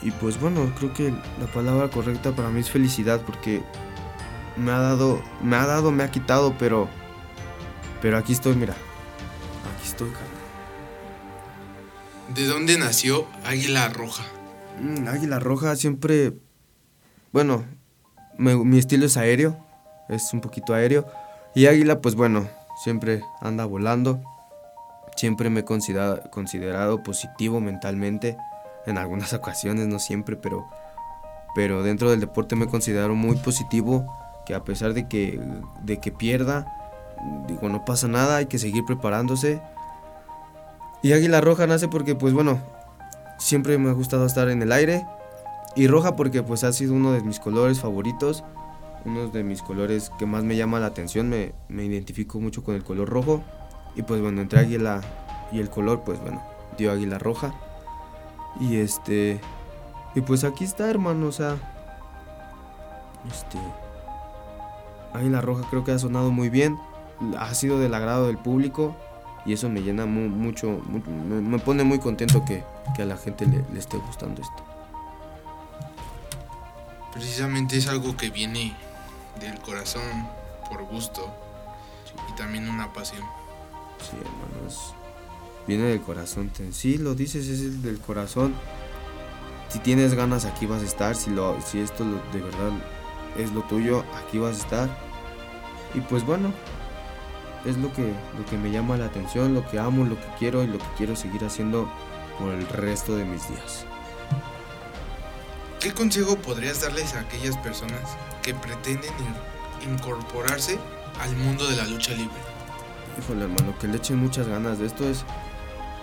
Y 0.01 0.09
pues 0.09 0.41
bueno, 0.41 0.73
creo 0.79 0.91
que 0.91 1.11
la 1.39 1.45
palabra 1.53 1.91
correcta 1.91 2.31
para 2.31 2.49
mí 2.49 2.61
es 2.61 2.71
felicidad 2.71 3.21
porque 3.21 3.61
me 4.55 4.71
ha 4.71 4.79
dado, 4.79 5.21
me 5.43 5.55
ha 5.55 5.67
dado, 5.67 5.91
me 5.91 6.03
ha 6.03 6.09
quitado, 6.09 6.55
pero 6.57 6.89
pero 8.01 8.17
aquí 8.17 8.33
estoy, 8.33 8.55
mira. 8.55 8.73
Aquí 8.73 9.87
estoy, 9.87 10.09
carnal. 10.09 10.31
¿De 12.33 12.45
dónde 12.47 12.79
nació 12.79 13.27
Águila 13.45 13.89
Roja? 13.89 14.36
Mm, 14.79 15.07
Águila 15.07 15.39
Roja 15.39 15.75
siempre. 15.75 16.33
Bueno, 17.31 17.65
mi 18.37 18.77
estilo 18.77 19.05
es 19.05 19.17
aéreo. 19.17 19.57
Es 20.09 20.33
un 20.33 20.41
poquito 20.41 20.73
aéreo. 20.73 21.05
Y 21.55 21.65
Águila, 21.67 22.01
pues 22.01 22.15
bueno, 22.15 22.47
siempre 22.83 23.21
anda 23.41 23.65
volando. 23.65 24.21
Siempre 25.15 25.49
me 25.49 25.61
he 25.61 25.65
considerado, 25.65 26.29
considerado 26.29 27.03
positivo 27.03 27.59
mentalmente. 27.59 28.37
En 28.85 28.97
algunas 28.97 29.33
ocasiones, 29.33 29.87
no 29.87 29.99
siempre, 29.99 30.35
pero. 30.35 30.67
Pero 31.55 31.81
dentro 31.81 32.11
del 32.11 32.19
deporte 32.19 32.55
me 32.55 32.67
considero 32.67 33.15
muy 33.15 33.35
positivo. 33.37 34.05
Que 34.45 34.53
a 34.55 34.63
pesar 34.63 34.93
de 34.93 35.07
que, 35.07 35.41
de 35.83 35.99
que 35.99 36.11
pierda, 36.11 36.71
digo, 37.47 37.67
no 37.67 37.83
pasa 37.83 38.07
nada, 38.07 38.37
hay 38.37 38.45
que 38.45 38.59
seguir 38.59 38.85
preparándose. 38.85 39.61
Y 41.01 41.13
Águila 41.13 41.41
Roja 41.41 41.67
nace 41.67 41.87
porque, 41.89 42.15
pues 42.15 42.33
bueno, 42.33 42.61
siempre 43.37 43.77
me 43.77 43.89
ha 43.89 43.93
gustado 43.93 44.25
estar 44.25 44.49
en 44.49 44.61
el 44.61 44.71
aire. 44.71 45.05
Y 45.75 45.87
roja 45.87 46.15
porque 46.15 46.41
pues 46.41 46.63
ha 46.63 46.73
sido 46.73 46.93
uno 46.93 47.11
de 47.11 47.21
mis 47.21 47.39
colores 47.39 47.79
favoritos. 47.79 48.43
Uno 49.05 49.27
de 49.27 49.43
mis 49.43 49.61
colores 49.61 50.11
que 50.17 50.25
más 50.25 50.43
me 50.43 50.55
llama 50.55 50.79
la 50.79 50.87
atención. 50.87 51.29
Me, 51.29 51.53
me 51.69 51.85
identifico 51.85 52.39
mucho 52.39 52.63
con 52.63 52.75
el 52.75 52.83
color 52.83 53.09
rojo. 53.09 53.43
Y 53.95 54.03
pues 54.03 54.21
bueno, 54.21 54.41
entre 54.41 54.59
águila 54.59 55.01
y 55.51 55.59
el 55.59 55.69
color, 55.69 56.01
pues 56.03 56.19
bueno, 56.21 56.41
dio 56.77 56.91
águila 56.91 57.17
roja. 57.19 57.53
Y 58.59 58.77
este. 58.77 59.39
Y 60.15 60.21
pues 60.21 60.43
aquí 60.43 60.63
está, 60.63 60.89
hermano, 60.89 61.27
o 61.27 61.31
sea. 61.31 61.57
Este. 63.29 63.59
Águila 65.13 65.41
roja 65.41 65.67
creo 65.69 65.83
que 65.83 65.91
ha 65.91 65.99
sonado 65.99 66.31
muy 66.31 66.49
bien. 66.49 66.77
Ha 67.37 67.53
sido 67.53 67.79
del 67.79 67.93
agrado 67.93 68.27
del 68.27 68.37
público. 68.37 68.95
Y 69.47 69.53
eso 69.53 69.69
me 69.69 69.81
llena 69.81 70.05
mucho, 70.05 70.81
me, 70.89 71.57
pone 71.57 71.83
muy 71.83 71.99
contento 71.99 72.43
que, 72.45 72.63
a 73.01 73.05
la 73.05 73.17
gente 73.17 73.45
le, 73.45 73.63
le 73.71 73.79
esté 73.79 73.97
gustando 73.97 74.41
esto. 74.41 74.65
Precisamente 77.13 77.77
es 77.77 77.87
algo 77.87 78.15
que 78.15 78.29
viene 78.29 78.75
del 79.39 79.57
corazón, 79.59 80.03
por 80.69 80.83
gusto 80.83 81.33
y 82.29 82.35
también 82.35 82.69
una 82.69 82.91
pasión. 82.93 83.23
Sí, 84.01 84.17
hermanos. 84.17 84.93
Viene 85.67 85.83
del 85.85 86.01
corazón. 86.01 86.51
Sí, 86.71 86.97
lo 86.97 87.15
dices, 87.15 87.47
es 87.47 87.81
del 87.83 87.99
corazón. 87.99 88.53
Si 89.69 89.79
tienes 89.79 90.13
ganas, 90.13 90.45
aquí 90.45 90.65
vas 90.65 90.81
a 90.81 90.85
estar. 90.85 91.15
Si, 91.15 91.29
lo, 91.29 91.59
si 91.61 91.79
esto 91.79 92.05
de 92.31 92.41
verdad 92.41 92.71
es 93.37 93.51
lo 93.51 93.61
tuyo, 93.63 94.03
aquí 94.15 94.37
vas 94.37 94.57
a 94.57 94.61
estar. 94.61 94.89
Y 95.93 95.99
pues 96.01 96.25
bueno, 96.25 96.53
es 97.65 97.77
lo 97.77 97.91
que, 97.93 98.13
lo 98.37 98.45
que 98.49 98.57
me 98.57 98.71
llama 98.71 98.97
la 98.97 99.05
atención, 99.05 99.53
lo 99.53 99.67
que 99.67 99.79
amo, 99.79 100.05
lo 100.05 100.15
que 100.15 100.27
quiero 100.39 100.63
y 100.63 100.67
lo 100.67 100.77
que 100.77 100.87
quiero 100.97 101.15
seguir 101.15 101.43
haciendo 101.43 101.89
por 102.39 102.53
el 102.53 102.67
resto 102.67 103.15
de 103.15 103.25
mis 103.25 103.47
días. 103.49 103.85
¿Qué 105.79 105.93
consejo 105.93 106.35
podrías 106.37 106.81
darles 106.81 107.13
a 107.13 107.21
aquellas 107.21 107.57
personas 107.57 108.17
que 108.41 108.53
pretenden 108.53 109.13
incorporarse 109.87 110.79
al 111.21 111.35
mundo 111.37 111.67
de 111.67 111.75
la 111.75 111.85
lucha 111.85 112.11
libre? 112.13 112.37
Híjole, 113.17 113.43
hermano, 113.43 113.77
que 113.79 113.87
le 113.87 113.97
echen 113.97 114.17
muchas 114.17 114.47
ganas. 114.47 114.79
De 114.79 114.85
esto 114.85 115.07
es. 115.07 115.23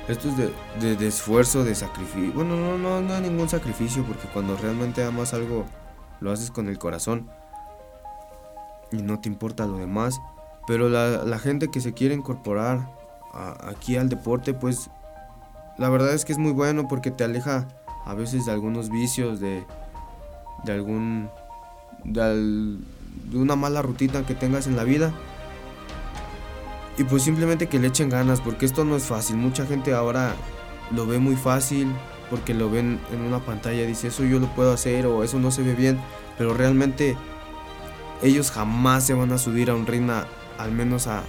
Esto 0.06 0.28
es 0.28 0.36
de, 0.36 0.96
de, 0.96 1.06
esfuerzo, 1.06 1.64
de 1.64 1.74
sacrificio. 1.74 2.32
Bueno, 2.34 2.56
no, 2.56 2.76
no, 2.76 3.00
no 3.00 3.14
hay 3.14 3.22
ningún 3.22 3.48
sacrificio, 3.48 4.04
porque 4.04 4.28
cuando 4.28 4.54
realmente 4.56 5.02
amas 5.02 5.32
algo, 5.32 5.64
lo 6.20 6.30
haces 6.30 6.50
con 6.50 6.68
el 6.68 6.78
corazón. 6.78 7.30
Y 8.92 9.02
no 9.02 9.20
te 9.20 9.28
importa 9.28 9.66
lo 9.66 9.78
demás. 9.78 10.20
Pero 10.66 10.88
la, 10.88 11.24
la 11.24 11.38
gente 11.38 11.70
que 11.70 11.80
se 11.80 11.92
quiere 11.92 12.14
incorporar 12.14 12.88
aquí 13.32 13.96
al 13.96 14.08
deporte, 14.08 14.54
pues 14.54 14.90
la 15.76 15.88
verdad 15.88 16.12
es 16.14 16.24
que 16.24 16.32
es 16.32 16.38
muy 16.38 16.52
bueno 16.52 16.86
porque 16.88 17.10
te 17.10 17.24
aleja 17.24 17.66
a 18.04 18.14
veces 18.14 18.46
de 18.46 18.52
algunos 18.52 18.90
vicios, 18.90 19.40
de, 19.40 19.64
de 20.64 20.72
algún. 20.72 21.28
De, 22.04 22.78
una 23.32 23.56
mala 23.56 23.82
rutina 23.82 24.24
que 24.26 24.34
tengas 24.34 24.66
en 24.66 24.76
la 24.76 24.84
vida. 24.84 25.12
Y 26.96 27.04
pues 27.04 27.22
simplemente 27.22 27.68
que 27.68 27.78
le 27.80 27.88
echen 27.88 28.08
ganas, 28.08 28.40
porque 28.40 28.66
esto 28.66 28.84
no 28.84 28.96
es 28.96 29.04
fácil. 29.04 29.36
Mucha 29.36 29.66
gente 29.66 29.94
ahora 29.94 30.34
lo 30.92 31.06
ve 31.06 31.18
muy 31.18 31.34
fácil, 31.34 31.92
porque 32.30 32.54
lo 32.54 32.70
ven 32.70 33.00
en 33.12 33.22
una 33.22 33.40
pantalla 33.40 33.82
y 33.82 33.86
dice, 33.86 34.08
eso 34.08 34.22
yo 34.24 34.38
lo 34.38 34.46
puedo 34.54 34.72
hacer 34.72 35.06
o 35.06 35.24
eso 35.24 35.40
no 35.40 35.50
se 35.50 35.62
ve 35.62 35.74
bien. 35.74 35.98
Pero 36.38 36.54
realmente 36.54 37.16
ellos 38.22 38.52
jamás 38.52 39.04
se 39.04 39.14
van 39.14 39.32
a 39.32 39.38
subir 39.38 39.70
a 39.70 39.74
un 39.74 39.86
ring 39.86 40.08
al 40.58 40.72
menos 40.72 41.06
a, 41.06 41.22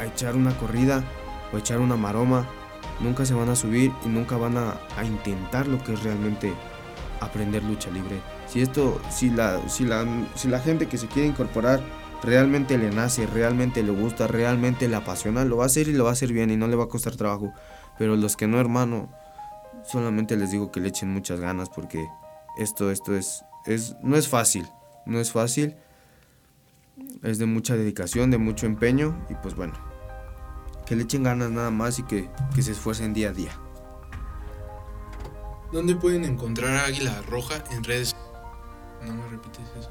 echar 0.00 0.34
una 0.34 0.56
corrida 0.56 1.04
o 1.52 1.58
echar 1.58 1.78
una 1.78 1.96
maroma. 1.96 2.48
Nunca 3.00 3.26
se 3.26 3.34
van 3.34 3.50
a 3.50 3.56
subir 3.56 3.92
y 4.04 4.08
nunca 4.08 4.36
van 4.36 4.56
a, 4.56 4.78
a 4.96 5.04
intentar 5.04 5.66
lo 5.66 5.82
que 5.82 5.92
es 5.92 6.02
realmente 6.02 6.52
aprender 7.20 7.62
lucha 7.62 7.90
libre. 7.90 8.20
Si 8.46 8.62
esto, 8.62 9.00
si 9.10 9.30
la, 9.30 9.60
si 9.68 9.84
la, 9.84 10.06
si 10.34 10.48
la 10.48 10.58
gente 10.58 10.88
que 10.88 10.98
se 10.98 11.06
quiere 11.06 11.28
incorporar 11.28 11.80
realmente 12.22 12.76
le 12.78 12.90
nace, 12.90 13.26
realmente 13.26 13.82
le 13.82 13.92
gusta, 13.92 14.26
realmente 14.26 14.88
le 14.88 14.96
apasiona, 14.96 15.44
lo 15.44 15.58
va 15.58 15.64
a 15.64 15.66
hacer 15.66 15.88
y 15.88 15.92
lo 15.92 16.04
va 16.04 16.10
a 16.10 16.12
hacer 16.14 16.32
bien 16.32 16.50
y 16.50 16.56
no 16.56 16.66
le 16.66 16.76
va 16.76 16.84
a 16.84 16.88
costar 16.88 17.16
trabajo. 17.16 17.52
Pero 17.98 18.16
los 18.16 18.36
que 18.36 18.46
no, 18.46 18.58
hermano, 18.58 19.08
solamente 19.84 20.36
les 20.36 20.50
digo 20.50 20.70
que 20.70 20.80
le 20.80 20.88
echen 20.88 21.12
muchas 21.12 21.40
ganas 21.40 21.68
porque 21.68 22.06
esto, 22.58 22.90
esto 22.90 23.14
es, 23.14 23.44
es, 23.66 23.96
no 24.02 24.16
es 24.16 24.28
fácil, 24.28 24.66
no 25.06 25.20
es 25.20 25.30
fácil. 25.32 25.76
Es 27.22 27.38
de 27.38 27.46
mucha 27.46 27.76
dedicación, 27.76 28.30
de 28.30 28.38
mucho 28.38 28.66
empeño 28.66 29.26
y 29.28 29.34
pues 29.34 29.54
bueno, 29.54 29.74
que 30.86 30.96
le 30.96 31.02
echen 31.02 31.22
ganas 31.22 31.50
nada 31.50 31.70
más 31.70 31.98
y 31.98 32.02
que, 32.02 32.28
que 32.54 32.62
se 32.62 32.72
esfuercen 32.72 33.12
día 33.12 33.30
a 33.30 33.32
día. 33.32 33.52
¿Dónde 35.72 35.94
pueden 35.94 36.24
encontrar 36.24 36.76
a 36.76 36.84
Águila 36.86 37.22
Roja 37.28 37.62
en 37.70 37.84
redes 37.84 38.16
no 39.06 39.14
me 39.14 39.28
repites 39.28 39.64
eso. 39.78 39.90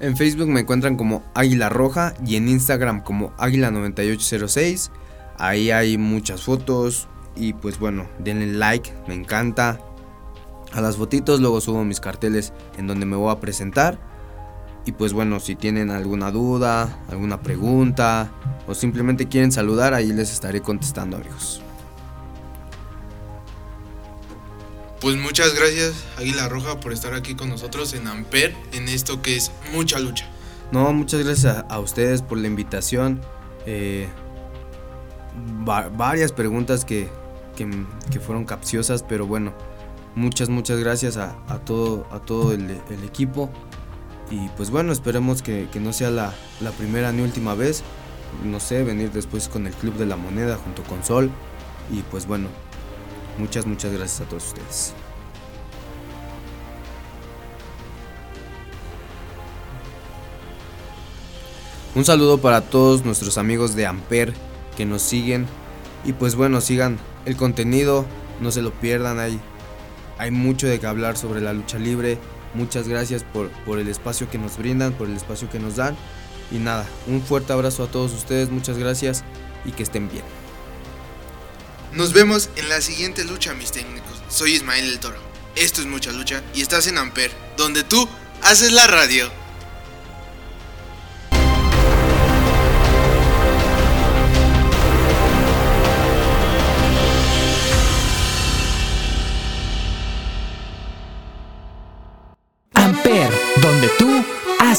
En 0.00 0.16
Facebook 0.16 0.48
me 0.48 0.60
encuentran 0.60 0.96
como 0.96 1.22
Águila 1.34 1.68
Roja 1.68 2.14
y 2.26 2.36
en 2.36 2.48
Instagram 2.48 3.02
como 3.02 3.36
Águila9806. 3.36 4.90
Ahí 5.38 5.70
hay 5.70 5.98
muchas 5.98 6.42
fotos 6.42 7.06
y 7.36 7.52
pues 7.52 7.78
bueno, 7.78 8.08
denle 8.18 8.46
like, 8.46 8.92
me 9.06 9.14
encanta. 9.14 9.78
A 10.72 10.80
las 10.80 10.96
fotitos 10.96 11.40
luego 11.40 11.60
subo 11.60 11.84
mis 11.84 12.00
carteles 12.00 12.52
en 12.78 12.86
donde 12.86 13.04
me 13.04 13.16
voy 13.16 13.30
a 13.30 13.40
presentar. 13.40 13.98
Y 14.90 14.92
pues 14.92 15.12
bueno, 15.12 15.38
si 15.38 15.54
tienen 15.54 15.92
alguna 15.92 16.32
duda, 16.32 16.98
alguna 17.08 17.40
pregunta 17.40 18.28
o 18.66 18.74
simplemente 18.74 19.28
quieren 19.28 19.52
saludar, 19.52 19.94
ahí 19.94 20.08
les 20.08 20.32
estaré 20.32 20.62
contestando 20.62 21.16
amigos. 21.16 21.62
Pues 25.00 25.16
muchas 25.16 25.54
gracias 25.54 25.92
Águila 26.18 26.48
Roja 26.48 26.80
por 26.80 26.92
estar 26.92 27.14
aquí 27.14 27.36
con 27.36 27.50
nosotros 27.50 27.94
en 27.94 28.08
Amper, 28.08 28.52
en 28.72 28.88
esto 28.88 29.22
que 29.22 29.36
es 29.36 29.52
mucha 29.72 30.00
lucha. 30.00 30.28
No, 30.72 30.92
muchas 30.92 31.24
gracias 31.24 31.64
a, 31.68 31.78
ustedes 31.78 32.22
por 32.22 32.38
la 32.38 32.48
invitación. 32.48 33.20
Eh, 33.66 34.08
varias 35.96 36.32
preguntas 36.32 36.84
que, 36.84 37.08
fueron 38.26 38.44
capciosas, 38.44 39.04
pero 39.04 39.24
bueno, 39.24 39.54
muchas, 40.16 40.48
muchas 40.48 40.80
gracias 40.80 41.16
a, 41.16 41.36
todo, 41.64 42.08
a 42.10 42.18
todo 42.18 42.52
el, 42.52 42.72
equipo. 43.04 43.50
Y 44.30 44.48
pues 44.56 44.70
bueno, 44.70 44.92
esperemos 44.92 45.42
que, 45.42 45.68
no 45.80 45.92
sea 45.92 46.10
la, 46.10 46.32
la, 46.60 46.70
primera 46.70 47.12
ni 47.12 47.22
última 47.22 47.54
vez. 47.54 47.82
No 48.44 48.60
sé, 48.60 48.84
venir 48.84 49.10
después 49.10 49.48
con 49.48 49.66
el 49.66 49.74
Club 49.74 49.94
de 49.94 50.06
la 50.06 50.16
Moneda 50.16 50.56
junto 50.56 50.82
con 50.84 51.04
Sol. 51.04 51.30
Y 51.90 52.02
pues 52.02 52.26
bueno, 52.26 52.48
Muchas, 53.40 53.66
muchas 53.66 53.90
gracias 53.92 54.20
a 54.20 54.24
todos 54.28 54.48
ustedes. 54.48 54.92
Un 61.94 62.04
saludo 62.04 62.38
para 62.38 62.60
todos 62.60 63.04
nuestros 63.06 63.38
amigos 63.38 63.74
de 63.74 63.86
Amper 63.86 64.34
que 64.76 64.84
nos 64.84 65.00
siguen. 65.00 65.46
Y 66.04 66.12
pues 66.12 66.34
bueno, 66.34 66.60
sigan 66.60 66.98
el 67.24 67.36
contenido, 67.36 68.04
no 68.42 68.50
se 68.50 68.60
lo 68.60 68.72
pierdan. 68.72 69.18
Hay, 69.18 69.40
hay 70.18 70.30
mucho 70.30 70.66
de 70.66 70.78
que 70.78 70.86
hablar 70.86 71.16
sobre 71.16 71.40
la 71.40 71.54
lucha 71.54 71.78
libre. 71.78 72.18
Muchas 72.54 72.88
gracias 72.88 73.24
por, 73.24 73.48
por 73.64 73.78
el 73.78 73.88
espacio 73.88 74.28
que 74.30 74.38
nos 74.38 74.56
brindan, 74.58 74.92
por 74.92 75.08
el 75.08 75.16
espacio 75.16 75.48
que 75.50 75.58
nos 75.58 75.76
dan. 75.76 75.96
Y 76.50 76.58
nada, 76.58 76.86
un 77.06 77.22
fuerte 77.22 77.52
abrazo 77.52 77.84
a 77.84 77.86
todos 77.90 78.12
ustedes, 78.12 78.50
muchas 78.50 78.76
gracias 78.76 79.22
y 79.64 79.72
que 79.72 79.82
estén 79.82 80.08
bien. 80.08 80.24
Nos 81.92 82.12
vemos 82.12 82.50
en 82.56 82.68
la 82.68 82.80
siguiente 82.80 83.24
lucha, 83.24 83.54
mis 83.54 83.72
técnicos. 83.72 84.22
Soy 84.28 84.52
Ismael 84.52 84.84
el 84.84 85.00
Toro. 85.00 85.18
Esto 85.56 85.80
es 85.80 85.86
Mucha 85.88 86.12
Lucha 86.12 86.42
y 86.54 86.62
estás 86.62 86.86
en 86.86 86.98
Amper, 86.98 87.32
donde 87.56 87.82
tú 87.82 88.08
haces 88.42 88.72
la 88.72 88.86
radio. 88.86 89.39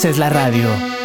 Haces 0.01 0.17
la 0.17 0.31
radio. 0.31 1.00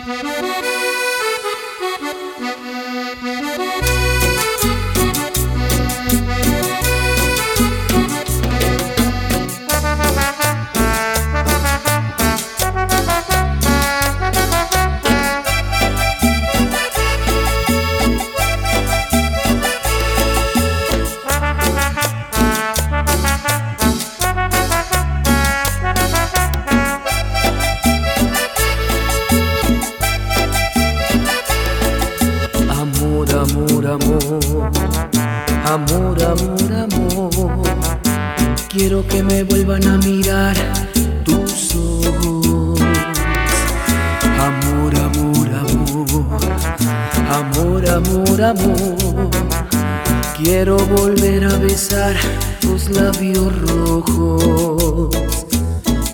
Quiero 50.49 50.77
volver 50.77 51.45
a 51.45 51.57
besar 51.57 52.15
tus 52.61 52.89
labios 52.91 53.53
rojos. 53.63 55.11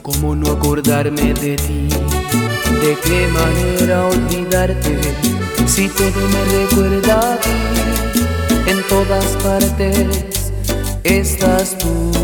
¿Cómo 0.01 0.35
no 0.35 0.53
acordarme 0.53 1.35
de 1.35 1.57
ti? 1.57 1.89
¿De 2.81 2.97
qué 3.05 3.29
manera 3.29 4.07
olvidarte? 4.07 4.99
Si 5.67 5.87
todo 5.87 6.29
me 6.33 6.45
recuerda 6.65 7.35
a 7.35 7.41
ti, 7.41 8.71
en 8.71 8.83
todas 8.89 9.27
partes 9.45 10.25
estás 11.05 11.77
tú. 11.77 12.22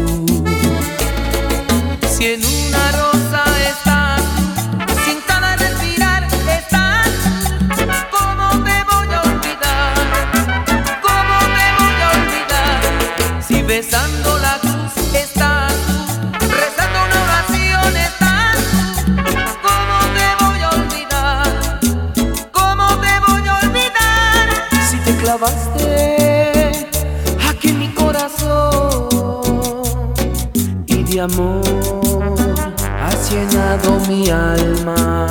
mi 34.09 34.31
alma 34.31 35.27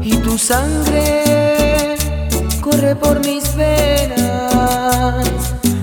y 0.00 0.16
tu 0.16 0.38
sangre 0.38 1.96
corre 2.62 2.96
por 2.96 3.20
mis 3.20 3.54
venas 3.54 5.26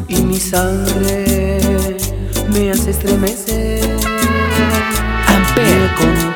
y 0.07 0.15
mi 0.23 0.37
sangre 0.39 1.97
me 2.51 2.71
hace 2.71 2.89
estremecer. 2.89 3.83
Amper. 5.27 6.30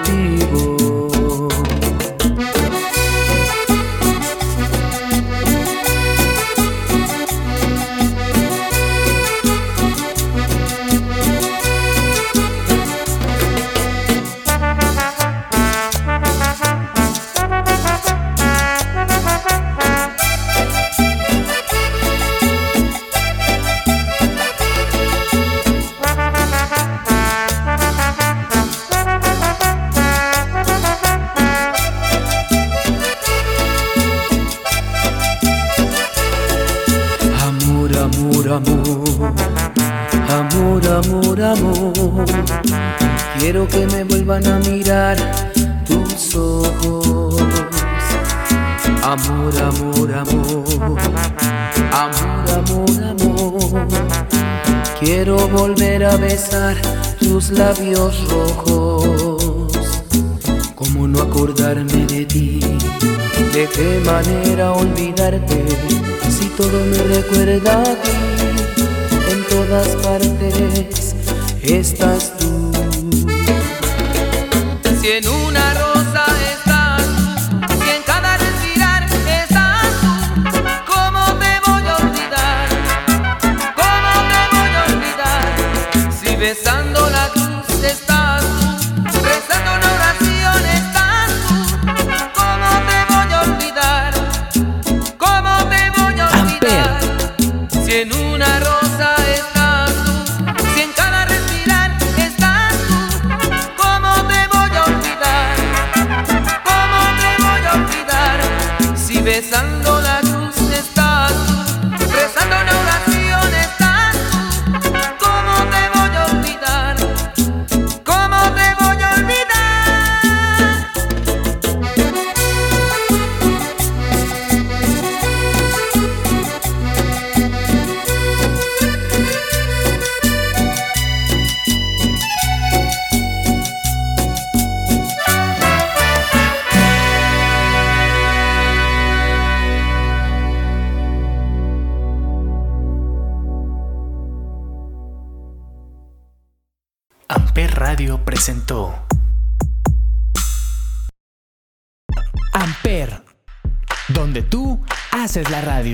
besando. 86.45 86.84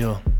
deal. 0.02 0.31